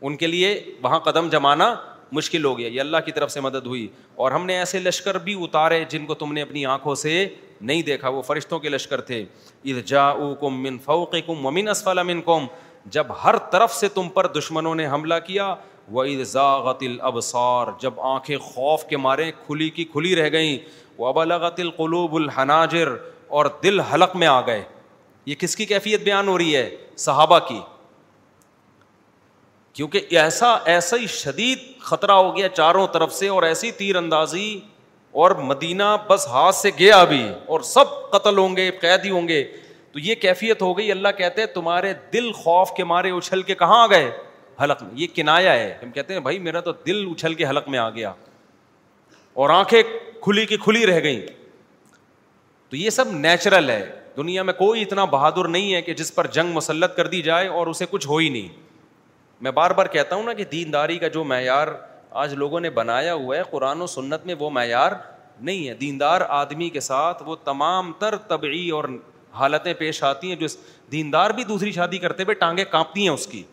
[0.01, 1.73] ان کے لیے وہاں قدم جمانا
[2.11, 5.17] مشکل ہو گیا، یہ اللہ کی طرف سے مدد ہوئی۔ اور ہم نے ایسے لشکر
[5.17, 7.29] بھی اتارے جن کو تم نے اپنی آنکھوں سے
[7.61, 9.25] نہیں دیکھا، وہ فرشتوں کے لشکر تھے۔
[9.65, 12.47] اد جا کم من فوق کم ومن اسفل امن قوم
[12.85, 15.55] جب ہر طرف سے تم پر دشمنوں نے حملہ کیا
[15.89, 20.57] وہ عید ذاغت الابصار جب آنکھیں خوف کے مارے کھلی کی کھلی رہ گئیں
[20.97, 22.89] وہ ابلغت القلوب الحناجر،
[23.27, 24.63] اور دل حلق میں آ گئے۔
[25.25, 27.59] یہ کس کی کیفیت بیان ہو رہی ہے؟ صحابہ کی۔
[29.73, 34.59] کیونکہ ایسا ایسا ہی شدید خطرہ ہو گیا چاروں طرف سے اور ایسی تیر اندازی
[35.11, 39.43] اور مدینہ بس ہاتھ سے گیا ابھی اور سب قتل ہوں گے، قیدی ہوں گے۔
[39.91, 43.55] تو یہ کیفیت ہو گئی۔ اللہ کہتے ہیں تمہارے دل خوف کے مارے اچھل کے
[43.55, 44.11] کہاں آ گئے؟
[44.63, 47.67] حلق میں۔ یہ کنایا ہے۔ ہم کہتے ہیں، بھائی میرا تو دل اچھل کے حلق
[47.67, 48.13] میں آ گیا۔
[49.33, 49.83] اور آنکھیں
[50.21, 51.25] کھلی کی کھلی رہ گئی
[52.69, 56.27] تو یہ سب نیچرل ہے۔ دنیا میں کوئی اتنا بہادر نہیں ہے کہ جس پر
[56.27, 58.70] جنگ مسلط کر دی جائے اور اسے کچھ ہو ہی نہیں۔
[59.41, 61.67] میں بار بار کہتا ہوں نا کہ دینداری کا جو معیار
[62.09, 64.91] آج لوگوں نے بنایا ہوا ہے، قرآن و سنت میں وہ معیار
[65.41, 68.83] نہیں ہے۔ دیندار آدمی کے ساتھ وہ تمام تر طبعی اور
[69.33, 70.47] حالتیں پیش آتی ہیں جو
[70.91, 73.43] دیندار بھی دوسری شادی کرتے ہوئے ٹانگیں کانپتی ہیں اس کی۔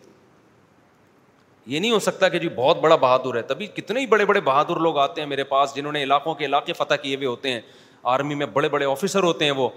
[1.66, 4.40] یہ نہیں ہو سکتا کہ جی بہت بڑا بہادر ہے۔ تبھی کتنے ہی بڑے بڑے
[4.40, 7.50] بہادر لوگ آتے ہیں میرے پاس جنہوں نے علاقوں کے علاقے فتح کیے ہوئے ہوتے
[7.50, 7.60] ہیں۔
[8.02, 9.68] آرمی میں بڑے بڑے آفیسر ہوتے ہیں وہ۔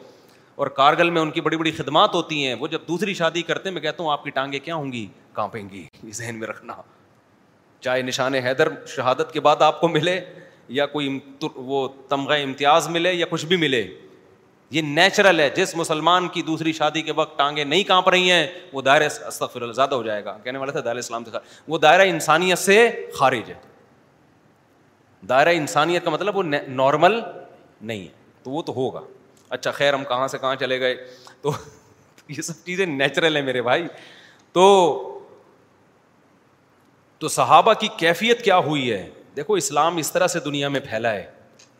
[0.61, 3.69] اور کارگل میں ان کی بڑی بڑی خدمات ہوتی ہیں، وہ جب دوسری شادی کرتے
[3.69, 6.73] ہیں، میں کہتا ہوں، آپ کی ٹانگیں کیا ہوں گی؟ کانپیں گی ذہن میں رکھنا۔
[7.79, 10.21] چاہے نشان حیدر شہادت کے بعد آپ کو ملے،
[10.67, 11.19] یا کوئی
[11.55, 13.87] وہ تمغہ امتیاز ملے، یا کچھ بھی ملے۔
[14.69, 18.47] یہ نیچرل ہے، جس مسلمان کی دوسری شادی کے وقت ٹانگیں نہیں کانپ رہی ہیں،
[18.73, 21.31] وہ دائرہ استغفر زیادہ ہو جائے گا۔ کہنے والا تھا، دائرہ اسلام سے
[21.67, 23.55] وہ دائرہ انسانیت سے خارج ہے۔
[25.29, 27.19] دائرہ انسانیت کا مطلب وہ نارمل
[27.81, 28.11] نہیں ہے۔
[28.43, 29.01] تو وہ تو ہوگا۔
[29.51, 31.07] اچھا خیر ہم کہاں سے کہاں چلے گئے؟
[31.41, 31.51] تو
[32.27, 33.87] یہ سب چیزیں نیچرل ہیں میرے بھائی۔
[34.51, 35.19] تو
[37.17, 41.11] تو صحابہ کی کیفیت کیا ہوئی ہے؟ دیکھو اسلام اس طرح سے دنیا میں پھیلا
[41.11, 41.31] ہے۔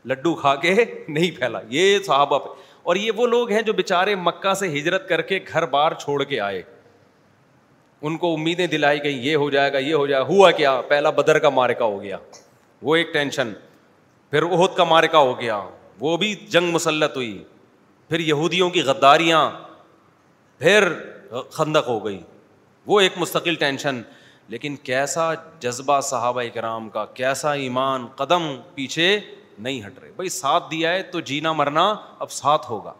[0.05, 2.49] لڈو کھا کے نہیں پھیلا۔ یہ صحابہ پہ۔
[2.83, 6.23] اور یہ وہ لوگ ہیں جو بےچارے مکہ سے ہجرت کر کے گھر بار چھوڑ
[6.23, 6.61] کے آئے۔
[8.01, 10.81] ان کو امیدیں دلائی گئی یہ ہو جائے گا، یہ ہو جائے گا۔ ہوا کیا؟
[10.81, 12.17] پہلا بدر کا مارکا ہو گیا۔
[12.81, 13.53] وہ ایک ٹینشن۔
[14.29, 15.63] پھر عہد کا مارکا ہو گیا۔
[15.99, 17.43] وہ بھی جنگ مسلط ہوئی۔
[18.11, 19.51] پھر یہودیوں کی غداریاں
[20.57, 20.93] پھر
[21.51, 22.19] خندق ہو گئی۔
[22.85, 24.01] وہ ایک مستقل ٹینشن۔
[24.47, 29.19] لیکن کیسا جذبہ صحابہ کرام کا، کیسا ایمان قدم پیچھے
[29.59, 32.93] نہیں ہٹ رہے۔ بھائی ساتھ دیا ہے تو جینا مرنا اب ساتھ ہوگا۔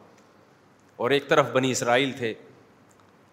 [0.95, 2.33] اور ایک طرف بنی اسرائیل تھے۔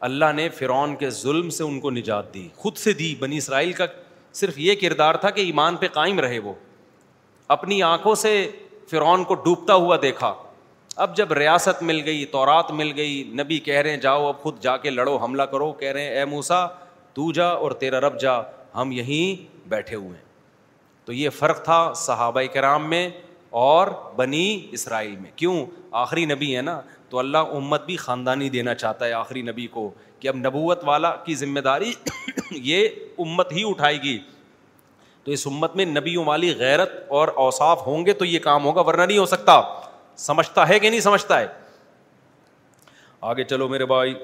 [0.01, 3.73] اللہ نے فرعون کے ظلم سے ان کو نجات دی۔ خود سے دی بنی اسرائیل
[3.73, 3.85] کا
[4.33, 6.53] صرف یہ کردار تھا کہ ایمان پہ قائم رہے وہ۔
[7.49, 8.51] اپنی آنکھوں سے
[8.91, 10.35] فرعون کو ڈوبتا ہوا دیکھا۔
[10.99, 14.61] اب جب ریاست مل گئی، تورات مل گئی، نبی کہہ رہے ہیں، جاؤ اب خود
[14.61, 16.67] جا کے لڑو، حملہ کرو، کہہ رہے ہیں، اے موسا
[17.13, 18.33] تو جا اور تیرا رب جا،
[18.75, 20.25] ہم یہیں بیٹھے ہوئے ہیں۔
[21.05, 23.11] تو یہ فرق تھا صحابہ کرام میں
[23.51, 28.75] اور بنی اسرائیل میں۔ کیوں؟ آخری نبی ہے نا، تو اللہ امت بھی خاندانی دینا
[28.75, 31.93] چاہتا ہے آخری نبی کو کہ اب نبوت والا کی ذمہ داری
[32.51, 34.19] یہ امت ہی اٹھائے گی۔
[35.25, 38.81] تو اس امت میں نبیوں والی غیرت اور اوصاف ہوں گے تو یہ کام ہوگا،
[38.81, 39.63] ورنہ نہیں ہو سکتا۔
[40.19, 41.47] سمجھتا ہے کہ نہیں سمجھتا ہے؟
[43.21, 44.15] آگے چلو میرے بھائی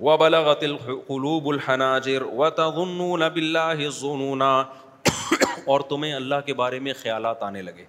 [0.00, 7.42] و بلغت القلوب الحناجر و تغنون باللہ الظنون اور تمہیں اللہ کے بارے میں خیالات
[7.42, 7.84] آنے لگے۔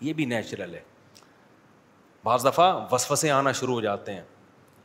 [0.00, 0.80] یہ بھی نیچرل ہے۔
[2.24, 4.22] بعض دفعہ وسوسے آنا شروع ہو جاتے ہیں۔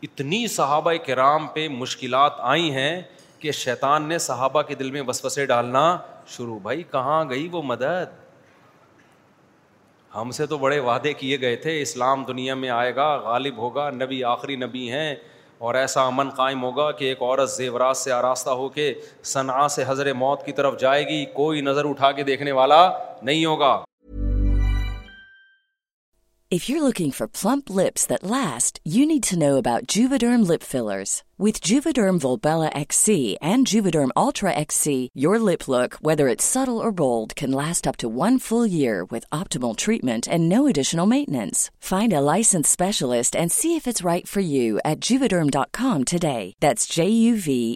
[0.03, 3.01] اتنی صحابہ کرام پہ مشکلات آئی ہیں
[3.39, 5.97] کہ شیطان نے صحابہ کے دل میں وسوسے ڈالنا
[6.27, 8.18] شروع۔ بھائی، کہاں گئی وہ مدد؟
[10.11, 13.89] ہم سے تو بڑے وعدے کیے گئے تھے اسلام دنیا میں آئے گا غالب ہوگا
[13.93, 15.13] نبی آخری نبی ہیں
[15.57, 18.93] اور ایسا امن قائم ہوگا کہ ایک عورت زیورات سے آراستہ ہو کے
[19.33, 22.81] صنع سے حضر موت کی طرف جائے گی کوئی نظر اٹھا کے دیکھنے والا
[23.21, 23.77] نہیں ہوگا
[26.51, 30.63] If you're looking for plump lips that last, you need to know about Juvederm lip
[30.63, 31.11] fillers.
[31.41, 36.91] With Juvederm Volbella XC and Juvederm Ultra XC, your lip look, whether it's subtle or
[36.91, 41.71] bold, can last up to one full year with optimal treatment and no additional maintenance.
[41.79, 46.55] Find a licensed specialist and see if it's right for you at Juvederm.com today.
[46.59, 47.71] That's J-U-V-E-D-E-R-M.com.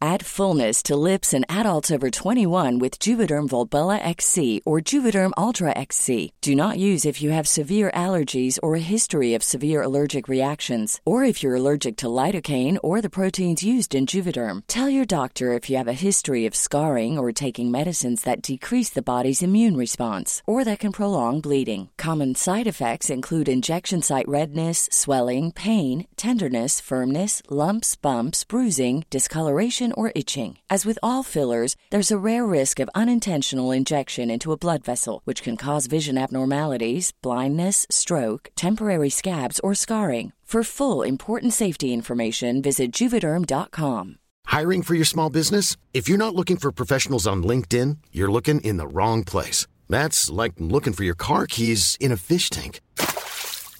[0.00, 5.76] Add fullness to lips in adults over 21 with Juvederm Volbella XC or Juvederm Ultra
[5.76, 6.34] XC.
[6.40, 11.00] Do not use if you have severe allergies or a history of severe allergic reactions,
[11.04, 14.64] or if you're you're allergic to lidocaine or the proteins used in Juvederm.
[14.68, 18.90] Tell your doctor if you have a history of scarring or taking medicines that decrease
[18.90, 21.88] the body's immune response or that can prolong bleeding.
[21.96, 29.94] Common side effects include injection site redness, swelling, pain, tenderness, firmness, lumps, bumps, bruising, discoloration,
[29.96, 30.58] or itching.
[30.68, 35.22] As with all fillers, there's a rare risk of unintentional injection into a blood vessel,
[35.24, 40.32] which can cause vision abnormalities, blindness, stroke, temporary scabs, or scarring.
[40.48, 44.16] For full important safety information, visit Juvederm.com.
[44.46, 45.76] Hiring for your small business?
[45.92, 49.66] If you're not looking for professionals on LinkedIn, you're looking in the wrong place.
[49.90, 52.80] That's like looking for your car keys in a fish tank.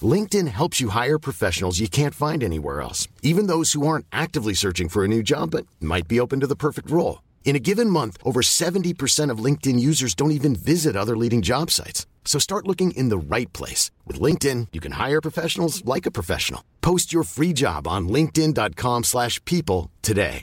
[0.03, 4.53] LinkedIn helps you hire professionals you can't find anywhere else, even those who aren't actively
[4.53, 7.23] searching for a new job but might be open to the perfect role.
[7.47, 11.71] In a given month, over 70% of LinkedIn users don't even visit other leading job
[11.71, 12.05] sites.
[12.29, 13.91] So start looking in the right place.
[14.07, 16.63] With LinkedIn, you can hire professionals like a professional.
[16.83, 20.35] Post your free job on linkedin.com slash people today.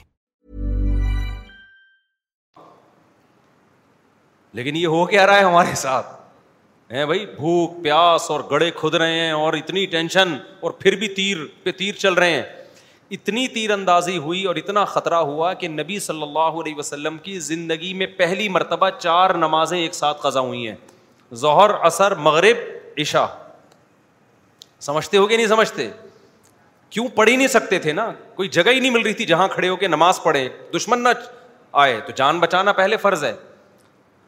[4.54, 6.06] لیکن یہ ہو کیا رہا ہے ہمارے ساتھ
[6.90, 11.08] ہیں بھائی بھوک پیاس اور گڑے کھد رہے ہیں اور اتنی ٹینشن اور پھر بھی
[11.14, 12.42] تیر پہ تیر چل رہے ہیں
[13.10, 17.38] اتنی تیر اندازی ہوئی اور اتنا خطرہ ہوا کہ نبی صلی اللہ علیہ وسلم کی
[17.52, 20.76] زندگی میں پہلی مرتبہ چار نمازیں ایک ساتھ قضا ہوئی ہیں
[21.34, 22.56] ظہر اثر مغرب
[22.98, 23.26] عشا
[24.80, 25.90] سمجھتے ہو کہ نہیں سمجھتے؟
[26.90, 29.48] کیوں پڑھ ہی نہیں سکتے تھے نا؟ کوئی جگہ ہی نہیں مل رہی تھی جہاں
[29.48, 31.08] کھڑے ہو کے نماز پڑھے دشمن نہ
[31.72, 33.32] آئے، تو جان بچانا پہلے فرض ہے۔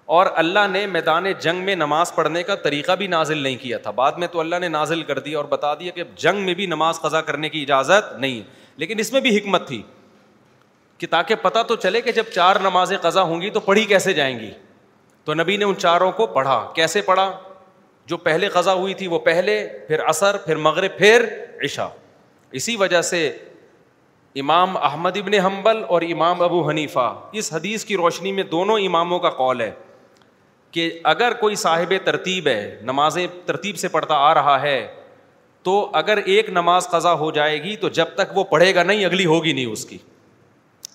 [0.07, 3.91] اور اللہ نے میدان جنگ میں نماز پڑھنے کا طریقہ بھی نازل نہیں کیا تھا۔
[3.91, 6.67] بعد میں تو اللہ نے نازل کر دیا اور بتا دیا کہ جنگ میں بھی
[6.67, 8.43] نماز قضا کرنے کی اجازت نہیں
[8.77, 9.83] لیکن اس میں بھی حکمت تھی
[10.99, 14.13] کہ تاکہ پتہ تو چلے کہ جب چار نمازیں قضا ہوں گی تو پڑھی کیسے
[14.13, 14.51] جائیں گی؟
[15.29, 17.39] تو نبی نے ان چاروں کو پڑھا۔ کیسے پڑھا؟
[18.07, 21.89] جو پہلے قضا ہوئی تھی وہ پہلے، پھر اثر پھر مغرب، پھر عشا
[22.53, 23.37] اسی وجہ سے
[24.35, 29.19] امام احمد ابن حنبل اور امام ابو حنیفہ، اس حدیث کی روشنی میں دونوں اماموں
[29.19, 29.71] کا قول ہے
[30.71, 34.95] کہ اگر کوئی صاحب ترتیب ہے نمازیں ترتیب سے پڑھتا آ رہا ہے،
[35.63, 39.05] تو اگر ایک نماز قضا ہو جائے گی تو جب تک وہ پڑھے گا نہیں،
[39.05, 39.99] اگلی ہوگی نہیں اس کی۔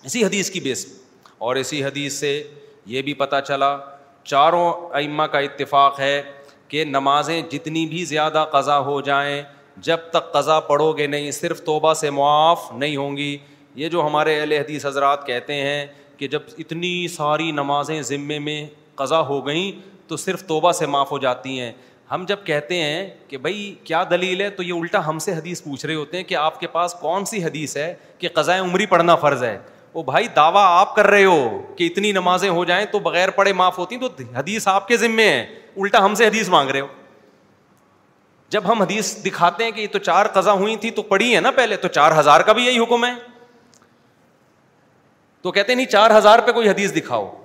[0.04, 1.02] اسی حدیث کی بیس۔
[1.38, 2.42] اور اسی حدیث سے
[2.86, 3.78] یہ بھی پتہ چلا
[4.24, 6.22] چاروں ائمہ کا اتفاق ہے
[6.68, 9.42] کہ نمازیں جتنی بھی زیادہ قضا ہو جائیں،
[9.76, 13.38] جب تک قضا پڑھو گے نہیں، صرف توبہ سے معاف نہیں ہوں گی۔
[13.74, 18.66] یہ جو ہمارے اہل حدیث حضرات کہتے ہیں کہ جب اتنی ساری نمازیں ذمے میں
[18.94, 19.72] قضا ہو گئیں
[20.08, 21.72] تو صرف توبہ سے معاف ہو جاتی ہیں۔
[22.10, 25.62] ہم جب کہتے ہیں کہ بھائی کیا دلیل ہے، تو یہ الٹا ہم سے حدیث
[25.62, 28.86] پوچھ رہے ہوتے ہیں کہ آپ کے پاس کون سی حدیث ہے کہ قضائے عمری
[28.86, 29.58] پڑھنا فرض ہے۔
[29.94, 33.52] وہ بھائی دعویٰ آپ کر رہے ہو کہ اتنی نمازیں ہو جائیں تو بغیر پڑھے
[33.52, 36.86] معاف ہوتی تو حدیث آپ کے ذمے ہیں۔ الٹا ہم سے حدیث مانگ رہے ہو۔
[38.48, 41.40] جب ہم حدیث دکھاتے ہیں کہ یہ تو چار قزا ہوئی تھی، تو پڑھی ہے
[41.40, 43.12] نا پہلے، تو چار ہزار کا بھی یہی حکم ہے۔
[45.42, 47.44] تو کہتے نہیں، چار ہزار پہ کوئی حدیث دکھاؤ۔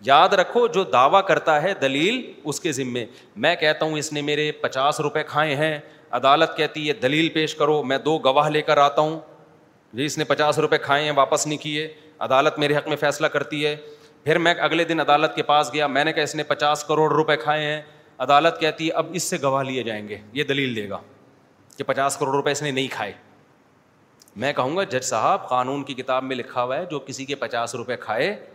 [0.00, 4.22] یاد رکھو، جو دعویٰ کرتا ہے دلیل اس کے ذمے۔ میں کہتا ہوں، اس نے
[4.22, 5.78] میرے پچاس روپے کھائے ہیں۔
[6.10, 9.20] عدالت کہتی ہے، دلیل پیش کرو۔ میں دو گواہ لے کر آتا ہوں۔
[9.92, 13.26] جی اس نے پچاس روپے کھائے ہیں، واپس نہیں کیے۔ عدالت میرے حق میں فیصلہ
[13.26, 13.76] کرتی ہے۔
[14.24, 17.12] پھر میں اگلے دن عدالت کے پاس گیا۔ میں نے کہا، اس نے پچاس کروڑ
[17.12, 17.82] روپے کھائے ہیں۔
[18.18, 20.98] عدالت کہتی ہے اب اس سے گواہ لیے جائیں گے۔ یہ دلیل دے گا
[21.76, 23.12] کہ پچاس کروڑ روپے اس نے نہیں کھائے۔
[24.36, 27.34] میں کہوں گا، جج صاحب، قانون کی کتاب میں لکھا ہوا ہے، جو کسی کے
[27.34, 28.46] پچاس روپے کھائے،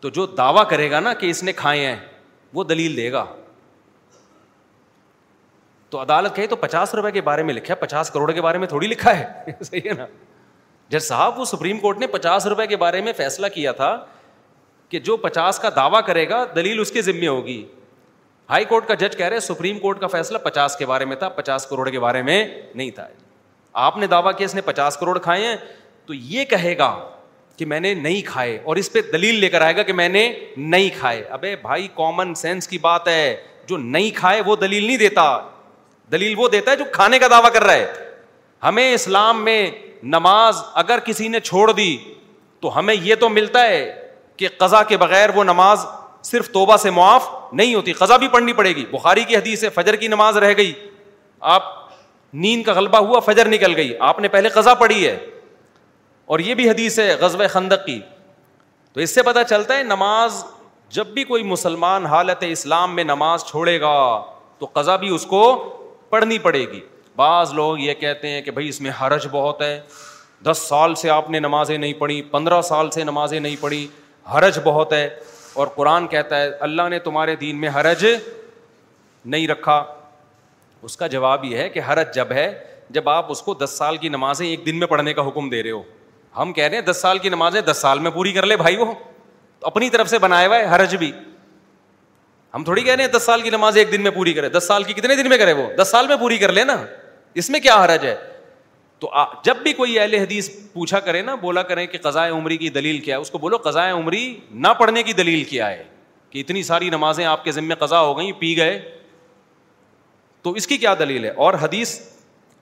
[0.00, 1.96] تو جو دعویٰ کرے گا نا کہ اس نے کھائے ہیں،
[2.54, 3.24] وہ دلیل دے گا۔
[5.92, 8.58] تو عدالت کہے تو پچاس روپے کے بارے میں لکھا ہے، پچاس کروڑ کے بارے
[8.58, 9.26] میں تھوڑی لکھا ہے۔
[9.60, 10.06] صحیح ہے نا؟
[10.88, 14.04] جج صاحب، وہ سپریم کورٹ نے پچاس روپے کے بارے میں فیصلہ کیا تھا
[14.88, 17.66] کہ جو پچاس کا دعویٰ کرے گا، دلیل اس کے ذمے ہوگی۔
[18.50, 21.28] ہائی کورٹ کا جج کہہ رہے سپریم کورٹ کا فیصلہ پچاس کے بارے میں تھا،
[21.28, 23.08] پچاس کروڑ کے بارے میں نہیں تھا۔
[23.72, 25.56] آپ نے دعویٰ کیا، اس نے پچاس کروڑ کھائے ہیں۔
[26.06, 27.10] تو یہ کہے گا
[27.56, 30.08] کہ میں نے نہیں کھائے اور اس پہ دلیل لے کر آئے گا کہ میں
[30.08, 34.84] نے نہیں کھائے۔ ابے بھائی کامن سینس کی بات ہے۔ جو نہیں کھائے، وہ دلیل
[34.84, 35.48] نہیں دیتا۔
[36.12, 37.92] دلیل وہ دیتا ہے جو کھانے کا دعویٰ کر رہا ہے۔
[38.62, 39.70] ہمیں اسلام میں
[40.02, 41.98] نماز اگر کسی نے چھوڑ دی
[42.60, 45.86] تو ہمیں یہ تو ملتا ہے کہ قزا کے بغیر وہ نماز
[46.22, 49.68] صرف توبہ سے معاف نہیں ہوتی قزا بھی پڑھنی پڑے گی۔ بخاری کی حدیث ہے،
[49.68, 50.72] فجر کی نماز رہ گئی۔
[51.40, 51.62] آپ
[52.34, 55.26] نیند کا غلبہ ہوا، فجر نکل گئی۔ آپ نے پہلے قزا پڑھی ہے۔
[56.24, 58.00] اور یہ بھی حدیث ہے غزب خندق کی۔
[58.92, 60.44] تو اس سے پتہ چلتا ہے نماز،
[60.88, 64.22] جب بھی کوئی مسلمان حالت اسلام میں نماز چھوڑے گا
[64.58, 65.68] تو قزا بھی اس کو
[66.12, 66.80] پڑھنی پڑے گی۔
[67.16, 69.80] بعض لوگ یہ کہتے ہیں کہ بھائی اس میں حرج بہت ہے۔
[70.44, 73.86] دس سال سے آپ نے نمازیں نہیں پڑھی، پندرہ سال سے نمازیں نہیں پڑھی،
[74.34, 75.08] حرج بہت ہے۔
[75.52, 78.06] اور قرآن کہتا ہے، اللہ نے تمہارے دین میں حرج
[79.24, 79.84] نہیں رکھا۔
[80.82, 83.96] اس کا جواب یہ ہے کہ حرج جب ہے، جب آپ اس کو دس سال
[83.96, 85.82] کی نمازیں ایک دن میں پڑھنے کا حکم دے رہے ہو۔
[86.38, 88.76] ہم کہہ رہے ہیں، دس سال کی نمازیں دس سال میں پوری کر لے بھائی
[88.76, 88.92] وہ۔
[89.62, 91.12] اپنی طرف سے بنایا ہوا ہے حرج بھی۔
[92.54, 94.64] ہم تھوڑی کہہ رہے ہیں دس سال کی نماز ایک دن میں پوری کرے، دس
[94.66, 96.86] سال کی کتنے دن میں کرے وہ؟ دس سال میں پوری کر لے نا،
[97.34, 98.16] اس میں کیا حرج ہے؟
[98.98, 99.10] تو
[99.44, 102.98] جب بھی کوئی اہل حدیث پوچھا کرے نا، بولا کریں کہ قزائے عمری کی دلیل
[102.98, 105.82] کیا ہے، اس کو بولو قزائے عمری نہ پڑھنے کی دلیل کیا ہے
[106.30, 108.98] کہ اتنی ساری نمازیں آپ کے ذمے قزا ہو گئیں، پی گئے۔
[110.42, 112.00] تو اس کی کیا دلیل ہے؟ اور حدیث،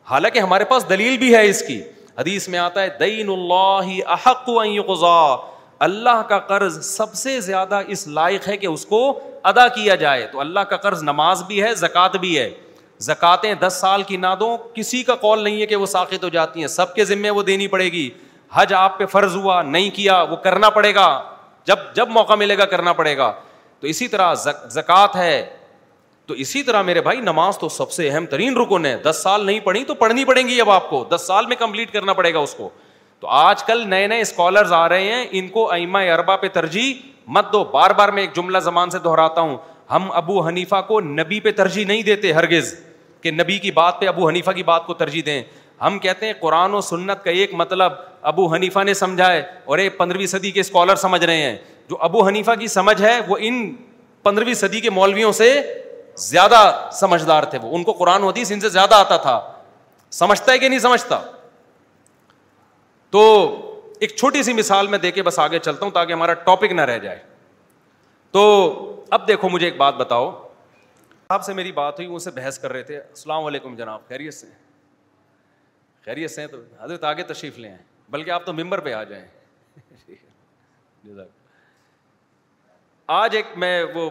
[0.06, 1.80] حالانکہ ہمارے پاس دلیل بھی ہے اس کی،
[2.18, 4.48] حدیث میں آتا ہے، دین اللہ احق
[5.80, 10.28] اللہ کا قرض سب سے زیادہ اس لائق ہے کہ اس کو ادا کیا جائے۔
[10.32, 12.50] تو اللہ کا قرض نماز بھی ہے، زکوٰۃ بھی ہے۔
[12.98, 16.28] زکاتیں دس سال کی نہ دو کسی کا کال نہیں ہے کہ وہ ساخت ہو
[16.28, 18.10] جاتی ہیں۔ سب کے ذمے وہ دینی پڑے گی۔
[18.52, 21.22] حج آپ پہ فرض ہوا، نہیں کیا، وہ کرنا پڑے گا۔
[21.64, 23.32] جب جب موقع ملے گا، کرنا پڑے گا۔
[23.80, 24.34] تو اسی طرح
[24.68, 25.56] زکوٰۃ ہے۔
[26.26, 29.46] تو اسی طرح میرے بھائی، نماز تو سب سے اہم ترین رکن ہے۔ دس سال
[29.46, 32.34] نہیں پڑھی تو پڑھنی پڑیں گی اب آپ کو۔ دس سال میں کمپلیٹ کرنا پڑے
[32.34, 32.68] گا اس کو۔
[33.20, 37.08] تو آج کل نئے نئے اسکالرز آ رہے ہیں، ان کو ایما اربا پہ ترجیح
[37.26, 39.56] مت دو۔ بار بار میں ایک جملہ زمان سے دہراتا ہوں۔
[39.90, 42.74] ہم ابو حنیفا کو نبی پہ ترجیح نہیں دیتے ہرگز
[43.20, 45.42] کہ نبی کی بات پہ ابو حنیفا کی بات کو ترجیح دیں۔
[45.80, 49.78] ہم کہتے ہیں قرآن و سنت کا ایک مطلب ابو حنیفہ نے سمجھا ہے اور
[49.78, 51.56] ایک پندرہویں صدی کے اسکالر سمجھ رہے ہیں۔
[51.88, 53.74] جو ابو حنیفہ کی سمجھ ہے، وہ ان
[54.22, 55.60] پندرہویں صدی کے مولویوں سے
[56.14, 59.52] زیادہ سمجھدار تھے وہ۔ ان کو قرآن حدیث ان سے زیادہ آتا تھا۔
[60.10, 61.20] سمجھتا ہے کہ نہیں سمجھتا؟
[63.10, 63.56] تو
[64.00, 66.80] ایک چھوٹی سی مثال میں دے کے بس آگے چلتا ہوں تاکہ ہمارا ٹاپک نہ
[66.80, 67.22] رہ جائے۔
[68.30, 70.48] تو اب دیکھو مجھے ایک بات بتاؤ۔
[71.28, 74.34] آپ سے میری بات ہوئی ان سے بحث کر رہے تھے۔ السلام علیکم جناب، خیریت
[74.34, 74.46] سے
[76.04, 79.26] خیریت سے تو حضرت آگے تشریف لے آئیں، بلکہ آپ تو ممبر پہ آ جائیں۔
[83.06, 84.10] آج ایک میں وہ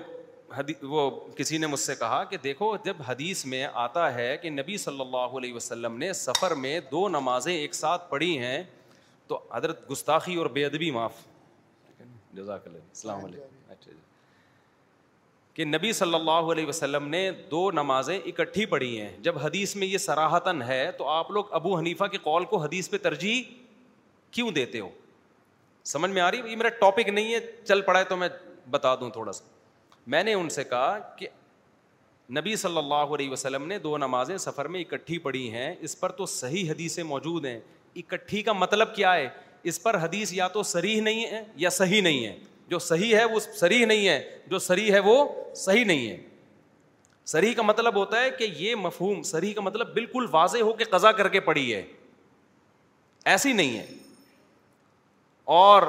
[0.82, 4.78] وہ کسی نے مجھ سے کہا کہ دیکھو، جب حدیث میں آتا ہے کہ نبی
[4.78, 8.64] صلی اللہ علیہ وسلم نے سفر میں دو نمازیں ایک ساتھ پڑھی ہیں
[9.30, 11.14] تو حضرت گستاخی اور بے ادبی معاف۔
[12.34, 13.98] جزاک اللہ السلام علیکم۔ اچھا جی۔
[15.54, 19.88] کہ نبی صلی اللہ علیہ وسلم نے دو نمازیں اکٹھی پڑھی ہیں۔ جب حدیث میں
[19.88, 23.44] یہ سراہتاً ہے تو آپ لوگ ابو حنیفہ کے قول کو حدیث پہ ترجیح
[24.32, 24.90] کیوں دیتے ہو؟
[25.84, 28.30] سمجھ میں آ رہی یہ میرا ٹاپک نہیں ہے، چل پڑا ہے تو میں
[28.70, 29.46] بتا دوں تھوڑا سا۔
[30.08, 31.28] میں نے ان سے کہا کہ
[32.32, 36.12] نبی صلی اللہ علیہ وسلم نے دو نمازیں سفر میں اکٹھی پڑھی ہیں۔ اس پر
[36.12, 37.60] تو صحیح حدیثیں موجود ہیں۔
[38.00, 39.30] اکٹھی کا مطلب کیا ہے؟
[39.64, 43.26] اس پر حدیث یا تو سریح نہیں ہے یا صحیح نہیں ہے۔ جو صحیح ہے
[43.26, 46.18] وہ سریح نہیں ہے، جو سریح ہے وہ صحیح نہیں ہے۔
[47.26, 50.84] سریح کا مطلب ہوتا ہے کہ یہ مفہوم سریح کا مطلب بالکل واضح ہو کے
[50.84, 51.84] قزا کر کے پڑھی ہے۔
[53.26, 53.86] ایسی نہیں ہے۔
[55.44, 55.84] اور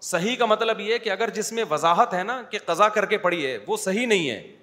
[0.00, 3.18] صحیح کا مطلب یہ کہ اگر جس میں وضاحت ہے نا کہ قزا کر کے
[3.18, 4.56] پڑھی ہے، وہ صحیح نہیں ہے۔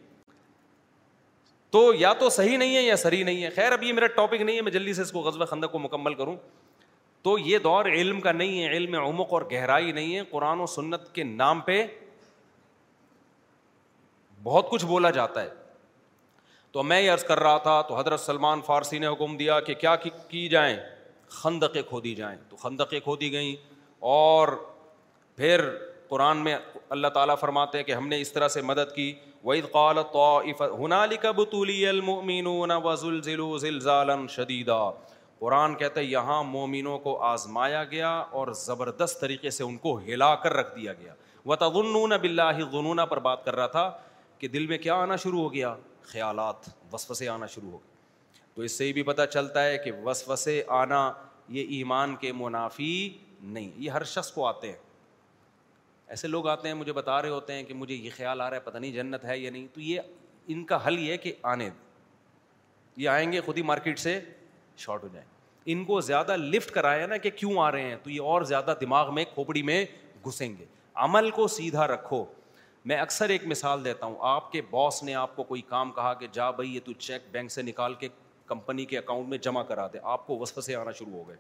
[1.70, 4.42] تو یا تو صحیح نہیں ہے یا صحیح نہیں ہے۔ خیر اب یہ میرا ٹاپک
[4.42, 6.36] نہیں ہے، میں جلدی سے اس کو غزل خندق کو مکمل کروں۔
[7.22, 10.66] تو یہ دور علم کا نہیں ہے، علم عمق اور گہرائی نہیں ہے۔ قرآن و
[10.66, 11.88] سنت کے نام پہ
[14.44, 15.50] بہت کچھ بولا جاتا ہے۔
[16.72, 19.74] تو میں یہ عرض کر رہا تھا، تو حضرت سلمان فارسی نے حکم دیا کہ
[19.74, 19.96] کیا
[20.28, 20.78] کی جائیں؟
[21.28, 23.56] خندقیں کھودی جائیں۔ تو خندقیں کھودی گئیں
[24.00, 24.48] اور
[25.36, 26.58] پھر قرآن میں
[26.90, 29.98] اللہ تعالیٰ فرماتے ہیں کہ ہم نے اس طرح سے مدد کی۔ وعید قال
[30.60, 34.90] ہنالک بطولی المؤمنون وزلزلوا زلزالا شدیدا
[35.42, 40.36] قرآن کہتا ہے، یہاں مومنوں کو آزمایا گیا اور زبردست طریقے سے ان کو ہلا
[40.36, 41.14] کر رکھ دیا گیا۔
[41.46, 43.98] و تغنون بلّہ غنونا پر بات کر رہا تھا
[44.38, 46.56] کہ دل میں کیا آنا شروع ہو گیا؟ خیالات،
[46.94, 47.92] وسوسے آنا شروع ہو گئے۔
[48.56, 51.14] تو اس سے یہ بھی پتہ چلتا ہے کہ وسوسے آنا
[51.50, 54.80] یہ ایمان کے منافی نہیں، یہ ہر شخص کو آتے ہیں۔
[56.08, 58.58] ایسے لوگ آتے ہیں، مجھے بتا رہے ہوتے ہیں کہ مجھے یہ خیال آ رہا
[58.58, 60.02] ہے، پتہ نہیں جنت ہے یا نہیں۔ تو یہ
[60.48, 61.70] ان کا حل یہ کہ آنے
[62.98, 64.20] یہ آئیں گے خود ہی مارکیٹ سے
[64.82, 65.28] شارٹ ہو جائیں۔
[65.66, 68.74] ان کو زیادہ لفٹ کرایا نا کہ کیوں آ رہے ہیں، تو یہ اور زیادہ
[68.82, 69.86] دماغ میں، کھوپڑی میں
[70.26, 72.26] گھسیں گے۔ عمل کو سیدھا رکھو۔
[72.86, 76.14] میں اکثر ایک مثال دیتا ہوں۔ آپ کے باس نے آپ کو کوئی کام کہا
[76.14, 78.08] کہ جا بھائی، یہ تو چیک بینک سے نکال کے
[78.46, 81.38] کمپنی کے اکاؤنٹ میں جمع کرا دے۔ آپ کو وسط سے آنا شروع ہو گئے۔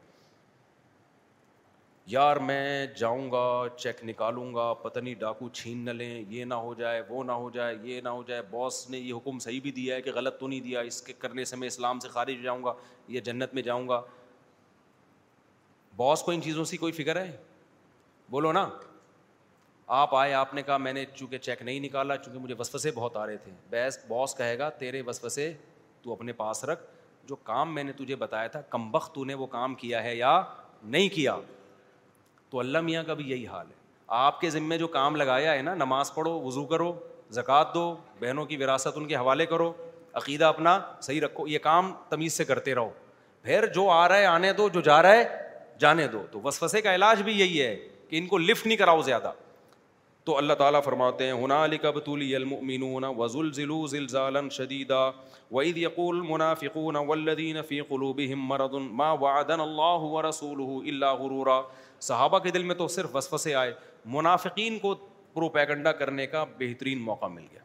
[2.05, 6.53] یار میں جاؤں گا چیک نکالوں گا، پتہ نہیں ڈاکو چھین نہ لیں، یہ نہ
[6.53, 9.61] ہو جائے، وہ نہ ہو جائے، یہ نہ ہو جائے۔ باس نے یہ حکم صحیح
[9.61, 12.07] بھی دیا ہے کہ غلط تو نہیں دیا، اس کے کرنے سے میں اسلام سے
[12.07, 12.73] خارج ہو جاؤں گا
[13.07, 14.01] یہ جنت میں جاؤں گا۔
[15.95, 17.37] باس کو ان چیزوں سے کوئی فکر ہے؟
[18.29, 18.69] بولو نا۔
[19.87, 23.17] آپ آئے، آپ نے کہا میں نے چونکہ چیک نہیں نکالا، چونکہ مجھے وسوسے بہت
[23.17, 25.53] آ رہے تھے۔ بیس باس کہے گا، تیرے وسوسے
[26.01, 26.83] تو اپنے پاس رکھ۔
[27.23, 30.15] جو کام میں نے تجھے بتایا تھا کم وقت تو نے وہ کام کیا ہے
[30.15, 30.43] یا
[30.83, 31.37] نہیں کیا؟
[32.51, 33.73] تو اللہ میاں کا بھی یہی حال ہے۔
[34.07, 36.93] آپ کے ذمے جو کام لگایا ہے نا، نماز پڑھو، وضو کرو،
[37.29, 39.73] زکوٰۃ دو، بہنوں کی وراثت ان کے حوالے کرو،
[40.13, 42.89] عقیدہ اپنا صحیح رکھو، یہ کام تمیز سے کرتے رہو۔
[43.41, 45.37] پھر جو آ رہا ہے، آنے دو، جو جا رہا ہے،
[45.79, 49.01] جانے دو۔ تو وسوسے کا علاج بھی یہی ہے کہ ان کو لفٹ نہیں کراؤ
[49.01, 49.31] زیادہ۔
[50.23, 55.09] تو اللہ تعالیٰ فرماتے ہیں ہنا علی کب تولی المؤمنون وزل ذلو زلزالا شدیدا
[55.51, 61.61] وعید یقول منافقون والذین فی قلوبهم مرض ما وعدنا اللہ ورسوله الا غرورا
[62.01, 63.73] صحابہ کے دل میں تو صرف وسوسے آئے،
[64.05, 64.95] منافقین کو
[65.33, 67.59] پروپیگنڈا کرنے کا بہترین موقع مل گیا۔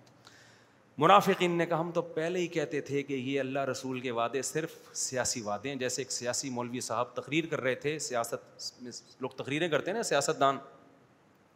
[0.99, 4.42] منافقین نے کہا، ہم تو پہلے ہی کہتے تھے کہ یہ اللہ رسول کے وعدے
[4.42, 8.92] صرف سیاسی وعدے ہیں۔ جیسے ایک سیاسی مولوی صاحب تقریر کر رہے تھے، سیاست میں
[9.21, 10.58] لوگ تقریریں کرتے ہیں نا سیاست دان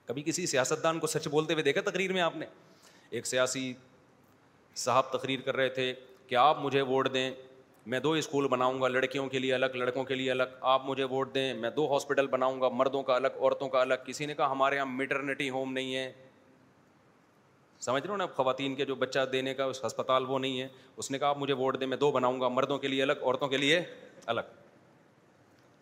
[0.07, 2.47] کبھی کسی سیاست دان کو سچ بولتے ہوئے دیکھا تقریر میں آپ نے؟
[3.11, 3.75] ایک سیاسی
[4.77, 5.95] صاحب تقریر کر رہے تھے،
[6.27, 7.31] کہ آپ مجھے ووٹ دیں۔
[7.87, 11.05] میں دو اسکول بناؤں گا، لڑکیوں کے لیے الگ، لڑکوں کے لیے الگ۔ آپ مجھے
[11.05, 14.35] ووٹ دیں، میں دو ہاسپٹل بناؤں گا، مردوں کا الگ، عورتوں کا الگ۔ کسی نے
[14.35, 16.13] کہا ہمارے یہاں میٹرنیٹی ہوم نہیں ہے۔
[17.81, 20.69] سمجھ رہے ہو نا خواتین کے جو بچہ دینے کا اس ہسپتال وہ نہیں ہے۔
[20.97, 23.13] اس نے کہا آپ مجھے ووٹ دیں، میں دو بناؤں گا، مردوں کے لیے الگ،
[23.23, 23.81] عورتوں کے لیے
[24.27, 24.41] الگ۔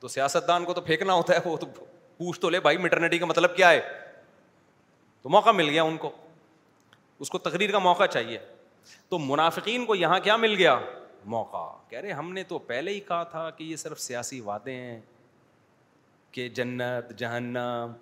[0.00, 1.66] تو سیاست دان کو تو پھینکنا ہوتا ہے، وہ تو
[2.16, 3.80] پوچھ تو لے، بھائی میٹرنیٹی کا مطلب کیا ہے؟
[5.22, 6.10] تو موقع مل گیا ان کو۔
[7.18, 8.38] اس کو تقریر کا موقع چاہیے۔
[9.08, 10.80] تو منافقین کو یہاں کیا مل گیا؟
[11.28, 14.74] موقع۔ کہہ رہے ہم نے تو پہلے ہی کہا تھا کہ یہ صرف سیاسی وعدے
[14.74, 15.00] ہیں
[16.32, 17.92] کہ جنت، جہنم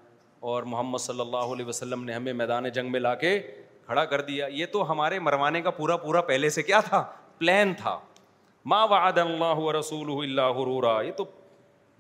[0.41, 3.41] اور محمد صلی اللہ علیہ وسلم نے ہمیں میدان جنگ میں لا کے
[3.87, 7.05] کھڑا کر دیا۔ یہ تو ہمارے مروانے کا پورا پورا پہلے سے کیا تھا؟
[7.39, 7.99] پلان تھا۔
[8.65, 11.25] ما وعد اللہ رسول اللہ غرورا۔ یہ تو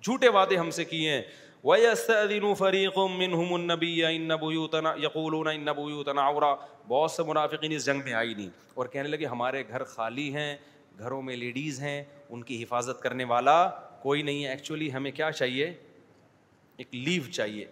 [0.03, 1.22] جھوٹے وعدے ہم سے کیے ہیں۔
[1.64, 6.55] وَيَسْتَأْذِنُ فَرِيقٌ مِّنْهُمُ النَّبِيَّ إِنَّ بُيُوتَنَا، يَقُولُونَ إِنَّ بُيُوتَنَا عَوْرَا
[6.89, 10.57] بہت سے منافقین اس جنگ میں آئی نہیں۔ اور کہنے لگے، ہمارے گھر خالی ہیں
[10.99, 13.68] گھروں میں لیڈیز ہیں، ان کی حفاظت کرنے والا
[14.03, 15.74] کوئی نہیں ہے۔ ایکچولی ہمیں کیا چاہیے؟
[16.76, 17.66] ایک لیو چاہیے۔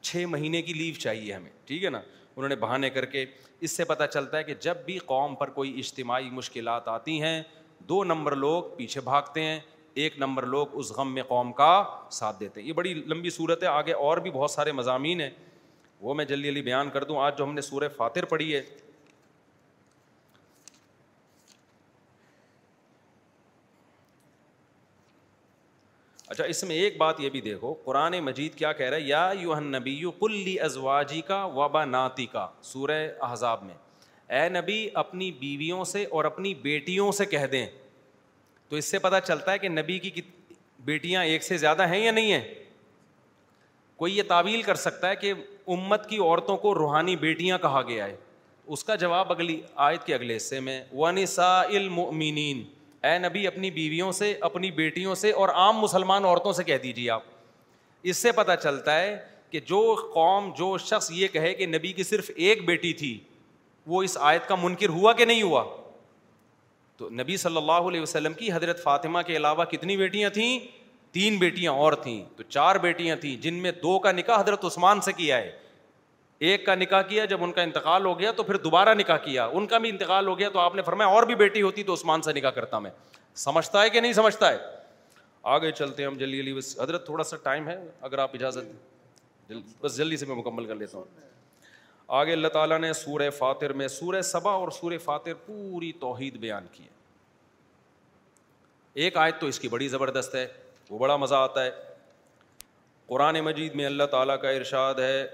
[0.00, 1.98] چھ مہینے کی لیو چاہیے ہمیں، ٹھیک ہے نا؟
[2.36, 3.26] انہوں نے بہانے کر کے
[3.60, 7.42] اس سے پتہ چلتا ہے کہ جب بھی قوم پر کوئی اجتماعی مشکلات آتی ہیں،
[7.78, 9.60] دو نمبر لوگ پیچھے بھاگتے ہیں،
[9.94, 13.62] ایک نمبر لوگ اس غم میں قوم کا ساتھ دیتے ہیں۔ یہ بڑی لمبی صورت
[13.62, 15.30] ہے، آگے اور بھی بہت سارے مضامین ہیں۔
[16.00, 18.62] وہ میں جلدی جلدی بیان کر دوں۔ آج جو ہم نے سورہ فاتر پڑھی ہے
[26.28, 29.32] اچھا اس میں ایک بات یہ بھی دیکھو، قرآن مجید کیا کہہ رہا ہے؟ یا
[29.40, 33.74] یو نبی کلی ازواجی کا وبا ناتی کا سورہ احزاب میں۔
[34.32, 37.66] اے نبی، اپنی بیویوں سے اور اپنی بیٹیوں سے کہہ دیں۔
[38.68, 40.20] تو اس سے پتہ چلتا ہے کہ نبی کی
[40.80, 42.54] بیٹیاں ایک سے زیادہ ہیں یا نہیں ہیں؟
[43.96, 45.32] کوئی یہ تعویل کر سکتا ہے کہ
[45.66, 48.16] امت کی عورتوں کو روحانی بیٹیاں کہا گیا ہے؟
[48.66, 52.64] اس کا جواب اگلی آیت کے اگلے حصے میں ونسا المؤمنین
[53.02, 57.10] اے نبی، اپنی بیویوں سے، اپنی بیٹیوں سے اور عام مسلمان عورتوں سے کہہ دیجیے
[57.10, 57.22] آپ۔
[58.02, 59.18] اس سے پتہ چلتا ہے
[59.50, 63.18] کہ جو قوم، جو شخص یہ کہے کہ نبی کی صرف ایک بیٹی تھی،
[63.86, 65.64] وہ اس آیت کا منکر ہوا کہ نہیں ہوا؟
[66.96, 70.58] تو نبی صلی اللہ علیہ وسلم کی حضرت فاطمہ کے علاوہ کتنی بیٹیاں تھیں؟
[71.12, 75.00] تین بیٹیاں اور تھیں۔ تو چار بیٹیاں تھیں، جن میں دو کا نکاح حضرت عثمان
[75.00, 75.58] سے کیا ہے؟
[76.38, 79.46] ایک کا نکاح کیا، جب ان کا انتقال ہو گیا تو پھر دوبارہ نکاح کیا۔
[79.46, 81.94] ان کا بھی انتقال ہو گیا تو آپ نے فرمایا اور بھی بیٹی ہوتی تو
[81.94, 82.90] عثمان سے نکاح کرتا میں۔
[83.34, 84.58] سمجھتا ہے کہ نہیں سمجھتا ہے؟
[85.42, 89.52] آگے چلتے ہیں ہم جلدی جلدی بس حضرت تھوڑا سا ٹائم ہے، اگر آپ اجازت
[89.80, 91.04] بس جلدی سے میں مکمل کر لیتا ہوں۔
[92.08, 96.66] آگے اللہ تعالیٰ نے سورہ فاتر میں سورہ صبا اور سورہ فاتر پوری توحید بیان
[96.72, 96.88] کی ہے۔
[98.94, 100.48] ایک آیت تو اس کی بڑی زبردست ہے،
[100.90, 101.70] وہ بڑا مزہ آتا ہے۔
[103.06, 105.28] قرآن مجید میں اللہ تعالیٰ کا ارشاد ہے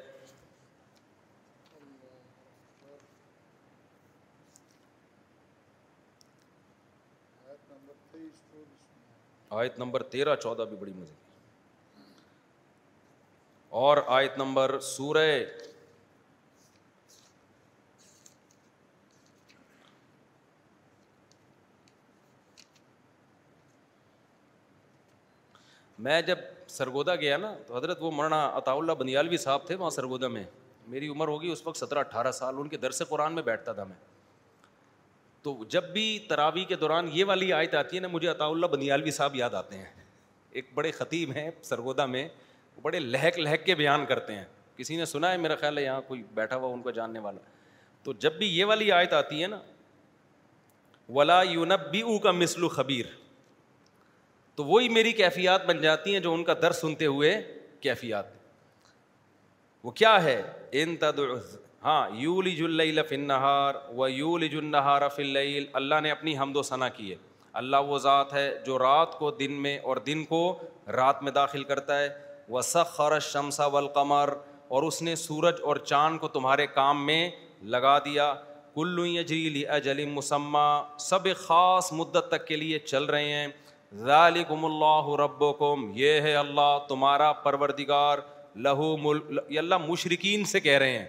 [9.55, 11.15] آیت نمبر تیرہ چودہ بھی بڑی مزے
[13.69, 15.31] اور آیت نمبر سورہ
[25.99, 26.39] میں جب
[26.69, 30.45] سرگودا گیا نا، تو حضرت وہ مولانا عطا اللہ بنیالوی صاحب تھے وہاں سرگودا میں۔
[30.87, 33.85] میری عمر ہوگی اس وقت سترہ اٹھارہ سال، ان کے درس قرآن میں بیٹھتا تھا
[33.85, 34.14] میں۔
[35.45, 38.67] تو جب بھی تراوی کے دوران یہ والی آیت آتی ہے نا، مجھے عطا اللہ
[38.67, 40.05] بنیالوی صاحب یاد آتے ہیں۔
[40.51, 42.29] ایک بڑے خطیب ہیں سرگودا میں
[42.83, 44.45] بڑے لہک لہک کے بیان کرتے ہیں۔
[44.77, 47.39] کسی نے سنا ہے، میرا خیال ہے یہاں کوئی بیٹھا ہوا، ان کو جاننے والا۔
[48.03, 49.61] تو جب بھی یہ والی آیت آتی ہے نا،
[51.09, 53.07] ولا یونبی او کا مسلو خبیر
[54.55, 58.25] تو وہی میری کیفیات بن جاتی ہیں جو ان کا در سنتے ہوئے کیفیات۔
[59.83, 60.43] وہ کیا ہے؟
[60.73, 61.19] ان تد
[61.85, 65.37] ہاں یولی جل فنہار و یول جنہار فل
[65.73, 67.17] اللہ نے اپنی حمد و ثنا کی ہے۔
[67.53, 71.65] اللہ وہ ذات ہے جو رات کو دن میں اور دن کو رات میں داخل
[71.65, 72.09] کرتا ہے۔
[72.49, 74.33] وہ سخر شمسا والقمر،
[74.69, 77.31] اور اس نے سورج اور چاند کو تمہارے کام میں
[77.63, 78.35] لگا دیا۔
[78.75, 83.49] کلو جیلی اجلی مسمہ سب خاص مدت تک کے لیے چل رہے ہیں۔
[83.93, 88.19] ذالکم اللہ ربکم، یہ ہے اللہ تمہارا پروردگار،
[88.57, 91.07] لہو ملک یہ اللہ مشرقین سے کہہ رہے ہیں۔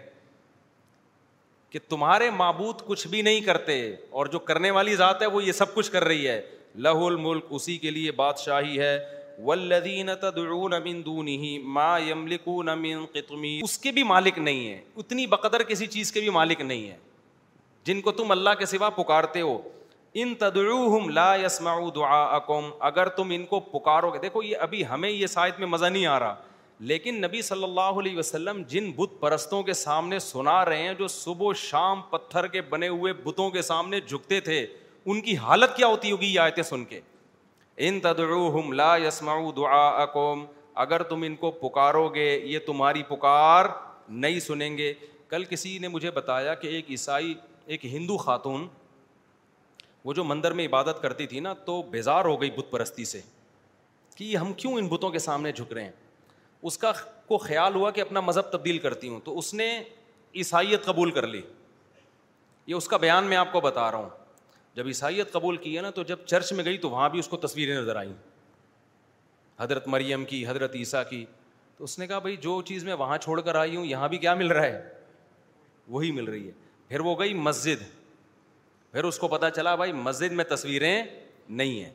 [1.75, 5.51] کہ تمہارے معبود کچھ بھی نہیں کرتے اور جو کرنے والی ذات ہے وہ یہ
[5.51, 6.41] سب کچھ کر رہی ہے۔
[6.75, 8.99] لہ الملک اسی کے لیے بادشاہی ہے۔
[9.43, 15.27] والذین تدعون من دونه ما یملکون من قطمیر اس کے بھی مالک نہیں ہے اتنی
[15.27, 16.97] بقدر کسی چیز کے بھی مالک نہیں ہے
[17.83, 19.61] جن کو تم اللہ کے سوا پکارتے ہو۔
[20.13, 25.09] ان تدعوہم لا يسمعوا دعاءکم اگر تم ان کو پکارو گے، دیکھو یہ ابھی ہمیں
[25.09, 26.35] یہ سائد میں مزہ نہیں آ رہا۔
[26.79, 31.07] لیکن نبی صلی اللہ علیہ وسلم جن بت پرستوں کے سامنے سنا رہے ہیں، جو
[31.07, 34.67] صبح و شام پتھر کے بنے ہوئے بتوں کے سامنے جھکتے تھے،
[35.05, 37.01] ان کی حالت کیا ہوتی ہوگی یہ آیتیں سن کے؟
[37.77, 40.45] ان تدعوہم لا يسمعوا دعاءکم،
[40.75, 43.65] اگر تم ان کو پکارو گے یہ تمہاری پکار
[44.09, 44.93] نہیں سنیں گے۔
[45.29, 47.33] کل کسی نے مجھے بتایا کہ ایک عیسائی،
[47.65, 48.67] ایک ہندو خاتون،
[50.05, 53.21] وہ جو مندر میں عبادت کرتی تھی نا، تو بیزار ہو گئی بت پرستی سے
[54.15, 55.91] کہ ہم کیوں ان بتوں کے سامنے جھک رہے ہیں؟
[56.65, 56.91] اس کا
[57.25, 59.83] کو خیال ہوا کہ اپنا مذہب تبدیل کرتی ہوں، تو اس نے
[60.35, 61.41] عیسائیت قبول کر لی۔
[62.67, 64.09] یہ اس کا بیان میں آپ کو بتا رہا ہوں۔
[64.73, 67.27] جب عیسائیت قبول کی ہے نا، تو جب چرچ میں گئی تو وہاں بھی اس
[67.27, 68.13] کو تصویریں نظر آئیں۔
[69.59, 71.25] حضرت مریم کی، حضرت عیسیٰ کی۔
[71.77, 74.17] تو اس نے کہا، بھائی، جو چیز میں وہاں چھوڑ کر آئی ہوں، یہاں بھی
[74.17, 74.93] کیا مل رہا ہے؟
[75.87, 76.51] وہی مل رہی ہے۔
[76.87, 77.83] پھر وہ گئی مسجد۔
[78.91, 81.03] پھر اس کو پتا چلا، بھائی، مسجد میں تصویریں
[81.49, 81.93] نہیں ہیں۔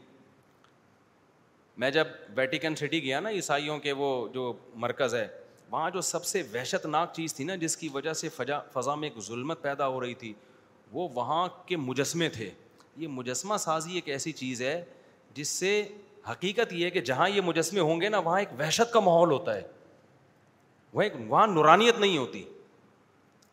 [1.81, 2.07] میں جب
[2.37, 5.29] ویٹیکن سٹی گیا نا، عیسائیوں کے وہ جو مرکز ہے،
[5.71, 8.95] وہاں جو سب سے وحشت ناک چیز تھی نا، جس کی وجہ سے فضا فضا
[8.95, 10.35] میں ایک ظلمت پیدا ہو رہی تھی،
[10.93, 12.51] وہ وہاں کے مجسمے تھے۔
[12.97, 14.85] یہ مجسمہ سازی ایک ایسی چیز ہے،
[15.35, 15.89] جس سے
[16.31, 19.31] حقیقت یہ ہے کہ جہاں یہ مجسمے ہوں گے نا، وہاں ایک وحشت کا ماحول
[19.31, 19.63] ہوتا ہے۔
[20.93, 22.45] وہ ایک، وہاں نورانیت نہیں ہوتی۔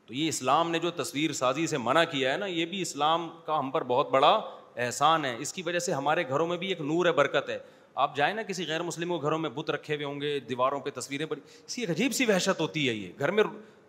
[0.05, 3.29] تو یہ اسلام نے جو تصویر سازی سے منع کیا ہے نا، یہ بھی اسلام
[3.45, 4.41] کا ہم پر بہت بڑا
[4.77, 7.59] احسان ہے۔ اس کی وجہ سے ہمارے گھروں میں بھی ایک نور ہے، برکت ہے۔
[7.97, 10.79] آپ جائیں نا کسی غیر مسلم کے گھروں میں بت رکھے ہوئے ہوں گے، دیواروں
[10.79, 13.43] پہ تصویریں پڑی اسی ایک عجیب سی وحشت ہوتی ہے یہ۔ گھر میں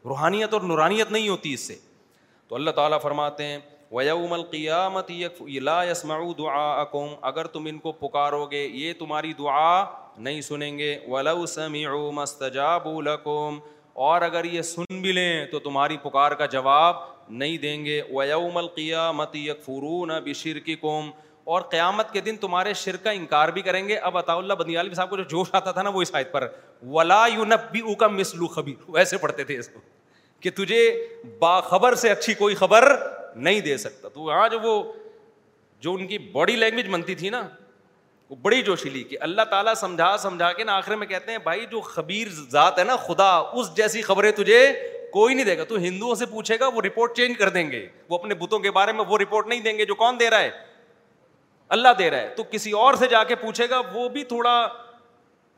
[0.05, 1.77] روحانیت اور نورانیت نہیں ہوتی اس سے۔
[2.49, 3.59] تو اللہ تعالیٰ فرماتے ہیں
[3.93, 9.85] ویوم القیامت لا يسمعوا دعاءکم اگر تم ان کو پکارو گے، یہ تمہاری دعا
[10.19, 13.59] نہیں سنیں گے۔ ولو سمعوا مستجابوا لکم
[13.93, 16.97] اور اگر یہ سن بھی لیں، تو تمہاری پکار کا جواب
[17.29, 21.11] نہیں دیں گے۔ ویوم القیامت یکفرون بشرککم
[21.49, 24.95] اور قیامت کے دن تمہارے شرک کا انکار بھی کریں گے۔ اب عطا اللہ بندیالی
[24.95, 26.49] صاحب کو جو جوش آتا تھا نا وہ اس آیت پر،
[26.87, 29.81] ولا یونبئک مثل خبیر ویسے پڑھتے تھے اس کو
[30.41, 32.97] کہ تجھے باخبر سے اچھی کوئی خبر
[33.37, 34.93] نہیں دے سکتا۔ تو آج وہ،
[35.81, 37.49] جو ان کی باڈی لینگویج بنتی تھی نا،
[38.31, 41.67] وہ بڑی جوشیلی کہ اللہ تعالیٰ سمجھا سمجھا کے نا آخر میں کہتے ہیں، بھائی
[41.71, 44.73] جو خبیر ذات ہے نا، خدا اس جیسی خبریں تجھے
[45.13, 47.89] کوئی نہیں دے گا۔ تو ہندوؤں سے پوچھے گا، وہ رپورٹ چینج کر دیں گے۔
[48.09, 50.41] وہ اپنے بتوں کے بارے میں وہ رپورٹ نہیں دیں گے جو کون دے رہا
[50.41, 50.68] ہے۔
[51.71, 54.69] اللہ دے رہا ہے، تو کسی اور سے جا کے پوچھے گا، وہ بھی تھوڑا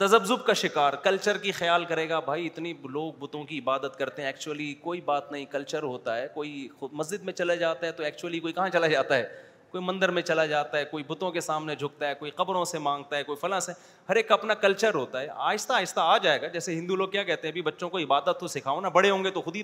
[0.00, 4.22] تذبذب کا شکار کلچر کی خیال کرے گا، بھائی اتنی لوگ بتوں کی عبادت کرتے
[4.22, 7.92] ہیں ایکچولی کوئی بات نہیں کلچر ہوتا ہے، کوئی خود مسجد میں چلا جاتا ہے
[7.92, 9.28] تو ایکچولی کوئی کہاں چلا جاتا ہے؟
[9.70, 12.78] کوئی مندر میں چلا جاتا ہے، کوئی بتوں کے سامنے جھکتا ہے، کوئی قبروں سے
[12.78, 13.72] مانگتا ہے، کوئی فلاں سے،
[14.08, 17.08] ہر ایک کا اپنا کلچر ہوتا ہے۔ آہستہ آہستہ آ جائے گا، جیسے ہندو لوگ
[17.08, 19.56] کیا کہتے ہیں، ابھی بچوں کو عبادت تو سکھاؤ نا، بڑے ہوں گے تو خود
[19.56, 19.62] ہی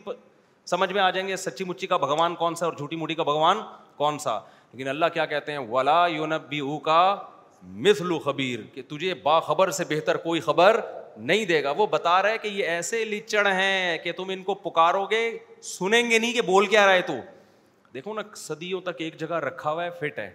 [0.66, 3.22] سمجھ میں آ جائیں گے، سچی مچی کا بھگوان کون سا اور جھوٹی موٹی کا
[3.22, 3.58] بھگوان
[3.96, 4.38] کون سا؟
[4.76, 7.16] لیکن اللہ کیا کہتے ہیں؟ ولا یونبی او کا
[7.62, 10.80] مثلو خبیر کہ تجھے باخبر سے بہتر کوئی خبر
[11.16, 14.54] نہیں دے گا۔ وہ بتا رہے کہ یہ ایسے لچڑ ہیں کہ تم ان کو
[14.54, 17.14] پکارو گے، سنیں گے نہیں کہ بول کیا رہے تو۔
[17.94, 20.34] دیکھو نا، صدیوں تک ایک جگہ رکھا ہوا ہے، فٹ ہے۔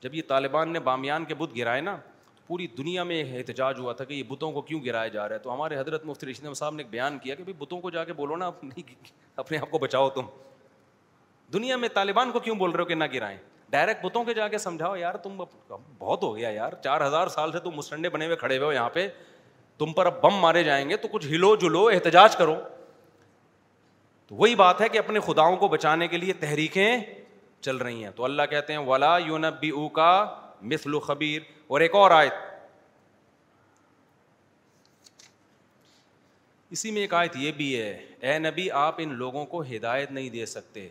[0.00, 1.96] جب یہ طالبان نے بامیان کے بت گرائے نا،
[2.46, 5.40] پوری دنیا میں احتجاج ہوا تھا کہ یہ بتوں کو کیوں گرایا جا رہا ہے
[5.40, 8.12] تو ہمارے حضرت مفتی رشید صاحب نے ایک بیان کیا کہ بتوں کو جا کے
[8.12, 8.82] بولو نا، اپنی
[9.36, 10.22] اپنے آپ کو بچاؤ تم۔
[11.52, 13.38] دنیا میں طالبان کو کیوں بول رہے ہو کہ نہ گرائیں؟
[13.70, 15.42] ڈائریکٹ بتوں کے جا کے سمجھاؤ، یار تم
[15.98, 18.72] بہت ہو گیا یار۔ چار ہزار سال سے تم مسنڈے بنے ہوئے کھڑے ہوئے ہو
[18.72, 19.08] یہاں پہ۔
[19.78, 22.54] تم پر اب بم مارے جائیں گے تو کچھ ہلو جلو، احتجاج کرو۔
[24.26, 26.98] تو وہی بات ہے کہ اپنے خداؤں کو بچانے کے لیے تحریکیں
[27.60, 31.94] چل رہی ہیں۔ تو اللہ کہتے ہیں، ولا یونبی او کا مثل خبیر اور ایک
[31.94, 32.34] اور آیت۔
[36.70, 40.30] اسی میں ایک آیت یہ بھی ہے، اے نبی، آپ ان لوگوں کو ہدایت نہیں
[40.30, 40.88] دے سکتے۔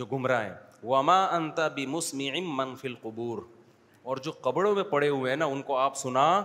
[0.00, 3.42] جو گمراہ ہیں۔ وما انت بمسمع من فی القبور۔
[4.02, 6.42] اور جو قبروں میں پڑے ہوئے ہیں نا، ان کو آپ سنا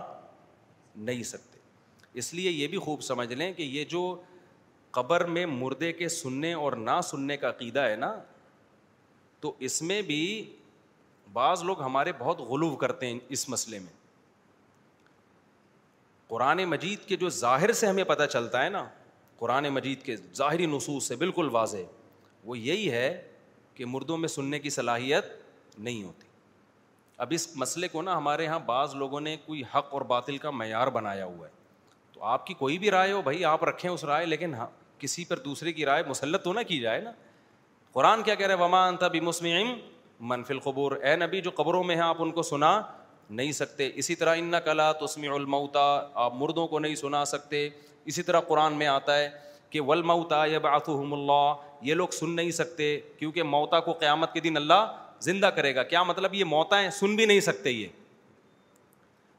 [0.96, 1.58] نہیں سکتے۔
[2.14, 4.22] اس لیے یہ بھی خوب سمجھ لیں کہ یہ جو
[4.90, 8.22] قبر میں مردے کے سننے اور نہ سننے کا عقیدہ ہے نا،
[9.40, 10.56] تو اس میں بھی
[11.32, 13.92] بعض لوگ ہمارے بہت غلو کرتے ہیں اس مسئلے میں۔
[16.28, 18.88] قرآن مجید کے جو ظاہر سے ہمیں پتہ چلتا ہے نا،
[19.36, 21.76] قرآن مجید کے ظاہری نصوص سے بالکل واضح،
[22.44, 23.32] وہ یہی ہے
[23.76, 25.24] کہ مردوں میں سننے کی صلاحیت
[25.78, 26.26] نہیں ہوتی۔
[27.18, 30.50] اب اس مسئلے کو نا ہمارے یہاں بعض لوگوں نے کوئی حق اور باطل کا
[30.50, 31.52] معیار بنایا ہوا ہے۔
[32.12, 34.66] تو آپ کی کوئی بھی رائے ہو بھائی، آپ رکھیں اس رائے، لیکن ہاں
[34.98, 37.12] کسی پر دوسرے کی رائے مسلط تو نہ کی جائے نا۔
[37.92, 39.78] قرآن کیا کہہ رہے وما انتا بھی مسمعم
[40.20, 42.82] منفی القبور اے نبی، جو قبروں میں ہیں، آپ ان کو سنا
[43.30, 47.68] نہیں سکتے۔ اسی طرح ان کلا تسمی المعتا آپ مردوں کو نہیں سنا سکتے۔
[48.04, 49.28] اسی طرح قرآن میں آتا ہے
[49.76, 54.40] کہ ولمتا یا بآم اللہ یہ لوگ سن نہیں سکتے کیونکہ موتا کو قیامت کے
[54.40, 57.86] دن اللہ زندہ کرے گا۔ کیا مطلب یہ موتائیں سن بھی نہیں سکتے یہ۔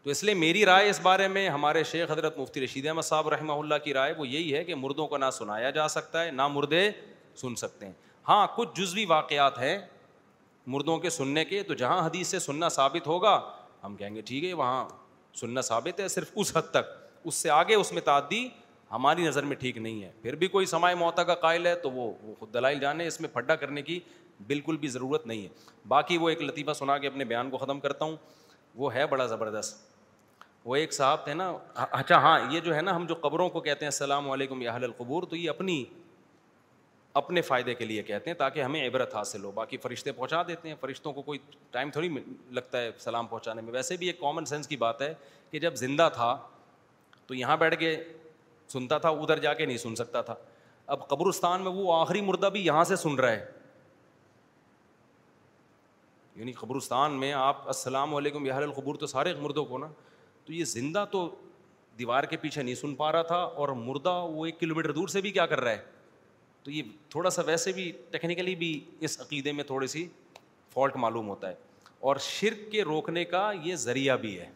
[0.04, 3.30] تو اس لیے میری رائے اس بارے میں، ہمارے شیخ حضرت مفتی رشید احمد صاحب
[3.30, 6.32] رحمہ اللہ کی رائے وہ یہی ہے کہ مردوں کو نہ سنایا جا سکتا ہے،
[6.32, 6.92] نہ مردے
[7.36, 7.94] سن سکتے ہیں۔
[8.28, 9.80] ہاں کچھ جزوی واقعات ہیں
[10.68, 13.52] مردوں کے سننے کے۔ تو جہاں حدیث سے سننا ثابت ہوگا،
[13.84, 14.90] ہم کہیں گے ٹھیک ہے، وہاں
[15.36, 18.50] سننا ثابت ہے صرف اس حد تک۔ اس سے آگے اس میں تعدی
[18.92, 21.92] ہماری نظر میں ٹھیک نہیں ہے۔ پھر بھی کوئی سمائے موتا کا قائل ہے تو
[21.92, 24.00] وہ خود دلائل جانے اس میں پھڈا کرنے کی
[24.48, 25.50] بالکل بھی ضرورت نہیں ہے۔
[25.88, 28.16] باقی وہ ایک لطیفہ سنا کے اپنے بیان کو ختم کرتا ہوں۔
[28.76, 29.98] وہ ہے بڑا زبردست۔
[30.66, 33.62] وہ ایک صاحب تھے نا اچھا ہاں یہ جو ہے نا، ہم جو قبروں کو
[33.62, 35.86] کہتے ہیں السلام علیکم یا القبور، تو یہ اپنی،
[37.14, 40.70] اپنے فائدے کے لیے کہتے ہیں تاکہ ہمیں عبرت حاصل ہو۔ باقی فرشتے پہنچا دیتے
[40.70, 41.40] ہیں۔ فرشتوں کو کوئی
[41.72, 42.10] ٹائم تھوڑی
[42.52, 45.14] لگتا ہے سلام پہنچانے میں۔ ویسے بھی ایک کامن سینس کی بات ہے
[45.52, 46.38] کہ جب زندہ تھا
[47.28, 48.04] تو یہاں بیٹھ کے
[48.68, 50.36] سنتا تھا، ادھر جا کے نہیں سن سکتا تھا۔
[50.88, 53.52] اب قبرستان میں وہ آخری مردہ بھی یہاں سے سن رہا ہے۔
[56.36, 59.88] یعنی قبرستان میں آپ السلام علیکم، یا القبور تو سارے مردوں کو نا۔
[60.46, 61.36] تو یہ زندہ تو
[62.00, 65.08] دیوار کے پیچھے نہیں سن پا رہا تھا، اور مردہ وہ ایک کلو میٹر دور
[65.08, 65.82] سے بھی کیا کر رہا ہے۔
[66.64, 70.08] تو یہ تھوڑا سا ویسے بھی ٹیکنیکلی بھی اس عقیدے میں تھوڑی سی
[70.74, 71.56] فالٹ معلوم ہوتا ہے۔
[72.00, 74.50] اور شرک کے روکنے کا یہ ذریعہ بھی ہے۔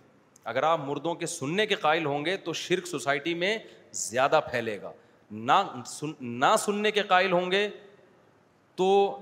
[0.44, 3.58] اگر آپ مردوں کے سننے کے قائل ہوں گے تو شرک سوسائٹی میں
[3.92, 4.92] زیادہ پھیلے گا۔
[5.32, 5.52] نہ
[5.86, 7.70] سن، نہ سننے کے قائل ہوں گے
[8.76, 9.18] تو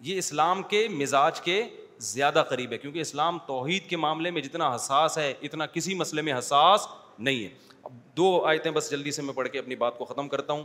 [0.00, 1.62] یہ اسلام کے مزاج کے
[1.98, 6.22] زیادہ قریب ہے، کیونکہ اسلام توحید کے معاملے میں جتنا حساس ہے، اتنا کسی مسئلے
[6.22, 6.86] میں حساس
[7.18, 7.48] نہیں ہے۔
[7.82, 10.64] اب دو آیتیں بس جلدی سے میں پڑھ کے اپنی بات کو ختم کرتا ہوں۔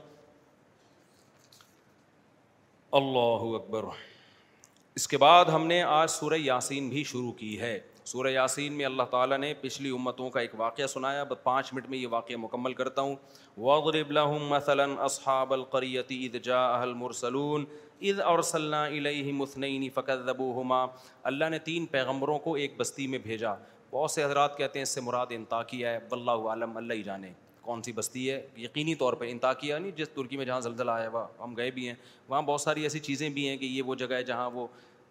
[2.91, 3.83] اللہ اکبر۔
[4.95, 7.79] اس کے بعد ہم نے آج سورہ یاسین بھی شروع کی ہے۔
[8.11, 11.89] سورہ یاسین میں اللہ تعالیٰ نے پچھلی امتوں کا ایک واقعہ سنایا۔ بس پانچ منٹ
[11.89, 13.15] میں یہ واقعہ مکمل کرتا ہوں۔
[13.57, 17.65] وغرب لهم مثلا اصحاب القریت اذ جاء المرسلون،
[18.01, 20.85] اذ ارسلنا الیہم اثنین فکذبوہما
[21.23, 23.53] اللہ نے تین پیغمبروں کو ایک بستی میں بھیجا۔
[23.91, 27.33] بہت سے حضرات کہتے ہیں اس سے مراد انتاکیہ ہے۔ واللہ عالم اللہ ہی جانے۔
[27.61, 31.09] کون سی بستی ہے؟ یقینی طور پہ انتاکیہ نہیں، جس ترکی میں جہاں زلزلہ آیا
[31.09, 31.95] ہوا ہم گئے بھی ہیں۔
[32.27, 34.67] وہاں بہت ساری ایسی چیزیں بھی ہیں کہ یہ وہ جگہ ہے جہاں وہ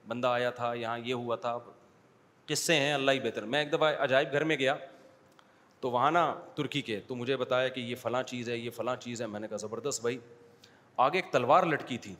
[0.08, 1.58] بندہ آیا تھا، یہاں یہ ہوا تھا۔
[2.50, 4.74] قصے ہیں، اللہ ہی بہتر۔ میں ایک دفعہ عجائب گھر میں گیا
[5.80, 8.96] تو وہاں نا ترکی کے، تو مجھے بتایا کہ یہ فلاں چیز ہے، یہ فلاں
[8.96, 10.18] چیز ہے۔ میں نے کہا، زبردست بھائی۔
[10.96, 12.14] آگے ایک تلوار لٹکی تھی۔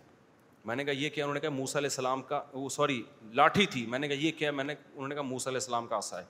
[0.64, 3.02] میں نے کہا، یہ کیا؟ انہوں نے کہا، موسیٰ علیہ السلام کا، وہ سوری،
[3.32, 5.86] لاٹھی تھی۔ میں نے کہا، یہ کیا؟ میں نے، انہوں نے کہا، موسیٰ علیہ السلام
[5.86, 6.26] کا آسا ہے۔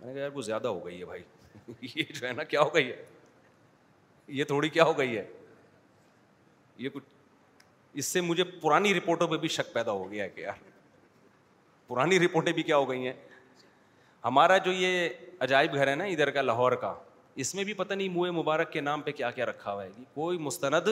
[0.00, 1.22] میں نے کہا، یار وہ زیادہ ہو گئی ہے بھائی۔
[1.94, 3.04] یہ جو ہے نا، کیا ہو گئی ہے؟
[4.28, 5.28] یہ تھوڑی کیا ہو گئی ہے؟
[6.76, 7.04] یہ کچھ،
[7.92, 10.70] اس سے مجھے پرانی رپورٹوں پہ بھی شک پیدا ہو گیا ہے کہ یار،
[11.86, 13.12] پرانی رپورٹیں بھی کیا ہو گئی ہیں؟
[14.24, 15.08] ہمارا جو یہ
[15.40, 16.94] عجائب گھر ہے نا ادھر کا لاہور کا،
[17.34, 19.90] اس میں بھی پتہ نہیں منہ مبارک کے نام پہ کیا کیا رکھا ہوا ہے۔
[20.14, 20.88] کوئی مستند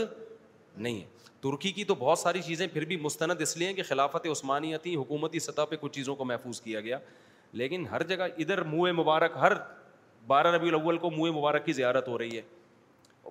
[0.77, 1.07] نہیں ہے۔
[1.41, 4.97] ترکی کی تو بہت ساری چیزیں پھر بھی مستند اس لیے کہ خلافت عثمانیہ تھی
[4.97, 6.99] حکومتی سطح پہ کچھ چیزوں کو محفوظ کیا گیا۔
[7.53, 9.53] لیکن ہر جگہ ادھر منہ مبارک، ہر
[10.27, 12.43] بارہ ربیع الاول کو منہ مبارک کی زیارت ہو رہی ہے۔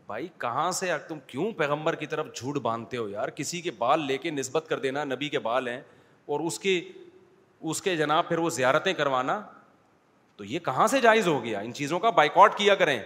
[0.05, 3.99] بھائی، کہاں سے تم کیوں پیغمبر کی طرف جھوٹ باندھتے ہو یار؟ کسی کے بال
[4.05, 5.81] لے کے نسبت کر دینا، نبی کے بال ہیں
[6.25, 6.91] اور اس کی
[7.61, 9.41] اس کے جناب پھر وہ زیارتیں کروانا۔
[10.35, 12.99] تو یہ کہاں سے جائز ہو گیا؟ ان چیزوں کا بائیکاٹ کیا کریں۔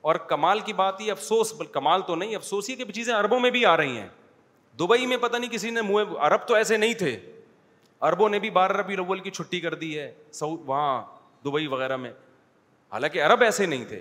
[0.00, 3.50] اور کمال کی بات یہ افسوس کمال تو نہیں افسوس یہ کہ چیزیں اربوں میں
[3.50, 4.08] بھی آ رہی ہیں۔
[4.78, 7.20] دبئی میں پتہ نہیں کسی نے منہ عرب تو ایسے نہیں تھے۔
[8.00, 11.02] اربوں نے بھی بارہ ربی الاول کی چھٹی کر دی ہے سعود وہاں
[11.44, 12.10] دبئی وغیرہ میں۔
[12.92, 14.00] حالانکہ عرب ایسے نہیں تھے۔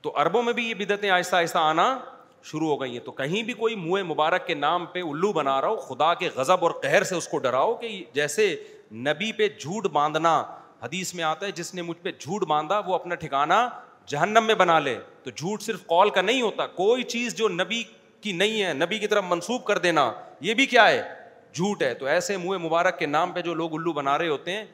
[0.00, 1.98] تو اربوں میں بھی یہ بدعتیں آہستہ آہستہ آنا
[2.42, 5.60] شروع ہو گئی ہیں۔ تو کہیں بھی کوئی منہ مبارک کے نام پہ الو بنا
[5.60, 9.48] رہا ہو، خدا کے غضب اور قہر سے اس کو ڈراؤ کہ جیسے نبی پہ
[9.48, 10.44] جھوٹ باندھنا
[10.82, 13.68] حدیث میں آتا ہے، جس نے مجھ پہ جھوٹ باندھا، وہ اپنا ٹھکانا
[14.06, 17.84] جہنم میں بنا لے۔ تو جھوٹ صرف کال کا نہیں ہوتا، کوئی چیز جو نبی
[18.20, 21.14] کی نہیں ہے، نبی کی طرف منسوخ کر دینا، یہ بھی کیا ہے؟
[21.52, 24.52] جھوٹ ہے۔ تو ایسے منہ مبارک کے نام پہ جو لوگ الو بنا رہے ہوتے
[24.52, 24.64] ہیں،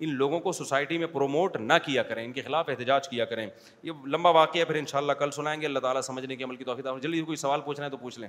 [0.00, 3.46] ان لوگوں کو سوسائٹی میں پروموٹ نہ کیا کریں، ان کے خلاف احتجاج کیا کریں۔
[3.82, 6.44] یہ لمبا واقعہ ہے، پھر ان شاء اللہ کل سنائیں گے۔ اللہ تعالیٰ سمجھنے کے
[6.44, 8.28] عمل کی توفیق جلدی کوئی سوال پوچھنا ہے تو پوچھ لیں۔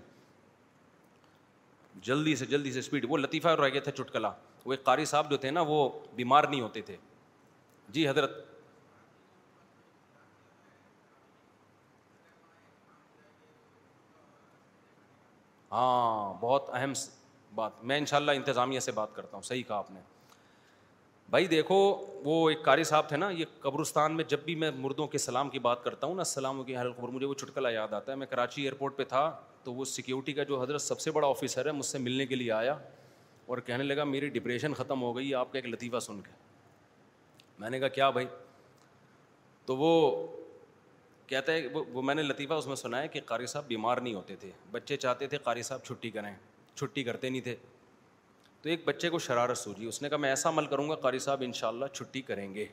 [1.95, 4.31] جلدی سے جلدی سے اسپیڈ وہ لطیفہ رہ گیا تھا چٹکلا،
[4.65, 6.95] وہ ایک قاری صاحب جو تھے نا، وہ بیمار نہیں ہوتے تھے۔
[7.89, 8.45] جی حضرت۔
[15.71, 16.93] ہاں بہت اہم
[17.55, 19.99] بات۔ میں ان شاء اللہ انتظامیہ سے بات کرتا ہوں، صحیح کہا آپ نے۔
[21.29, 21.75] بھائی، دیکھو،
[22.25, 25.49] وہ ایک قاری صاحب تھے نا، یہ قبرستان میں جب بھی میں مردوں کے سلام
[25.49, 28.17] کی بات کرتا ہوں نا، السلام کی حل خبر مجھے وہ چٹکلا یاد آتا ہے۔
[28.17, 31.65] میں کراچی ایئرپورٹ پہ تھا، تو وہ سیکیورٹی کا جو حضرت سب سے بڑا آفیسر
[31.65, 32.75] ہے، مجھ سے ملنے کے لیے آیا
[33.45, 36.46] اور کہنے لگا، میری ڈپریشن ختم ہو گئی، آپ کا ایک لطیفہ سن کے۔
[37.59, 38.27] میں نے کہا، کیا بھائی؟
[39.65, 40.27] تو وہ
[41.27, 44.13] کہتا ہے، وہ میں نے لطیفہ اس میں سنا ہے کہ قاری صاحب بیمار نہیں
[44.13, 46.35] ہوتے تھے۔ بچے چاہتے تھے قاری صاحب چھٹی کریں،
[46.75, 47.55] چھٹی کرتے نہیں تھے۔
[48.61, 51.19] تو ایک بچے کو شرارت سوجی اس نے کہا، میں ایسا عمل کروں گا، قاری
[51.19, 52.65] صاحب ان شاء اللہ چھٹی کریں گے۔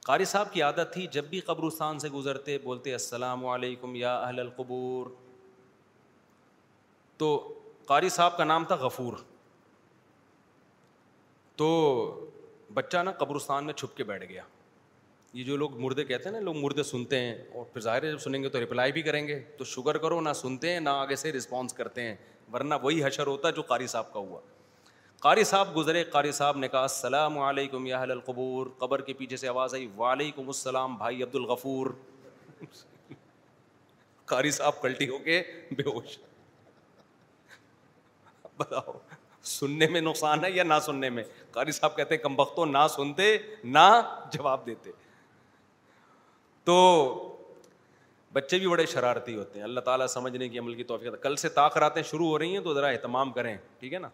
[0.00, 4.40] قاری صاحب کی عادت تھی، جب بھی قبرستان سے گزرتے، بولتے، السلام علیکم یا اہل
[4.40, 5.06] القبور.
[7.16, 7.54] تو
[7.86, 9.12] قاری صاحب کا نام تھا غفور۔
[11.56, 12.30] تو
[12.76, 14.42] بچہ نا قبرستان میں چھپ کے بیٹھ گیا۔
[15.32, 18.10] یہ جو لوگ مردے کہتے ہیں نا، لوگ مردے سنتے ہیں اور پھر ظاہر ہے
[18.10, 20.88] جب سنیں گے تو رپلائی بھی کریں گے۔ تو شکر کرو، نہ سنتے ہیں، نہ
[20.88, 22.16] آگے سے رسپانس کرتے ہیں۔
[22.52, 24.40] ورنہ وہی حشر ہوتا ہے جو قاری صاحب کا ہوا۔
[25.20, 29.48] قاری صاحب گزرے، قاری صاحب نے کہا، السلام علیکم یا القبور قبر کے پیچھے سے
[29.48, 31.86] آواز آئی، وعلیکم السلام بھائی عبد الغفور
[34.24, 36.18] قاری صاحب کلٹی ہو کے بے ہوش۔
[38.56, 38.92] بتاؤ۔
[39.46, 42.86] سننے میں نقصان ہے یا نہ سننے میں؟ قاری صاحب کہتے ہیں، کم بختوں نہ
[42.90, 44.90] سنتے، نہ جواب دیتے۔
[46.64, 47.36] تو
[48.32, 51.48] بچے بھی بڑے شرارتی ہوتے ہیں۔ اللہ تعالیٰ سمجھنے کی عمل کی توفیق کل سے
[51.48, 54.08] تاخراتیں شروع ہو رہی ہیں تو ذرا اہتمام کریں، ٹھیک ہے نا؟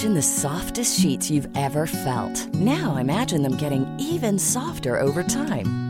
[0.00, 2.54] Imagine the softest sheets you've ever felt.
[2.54, 5.89] Now imagine them getting even softer over time.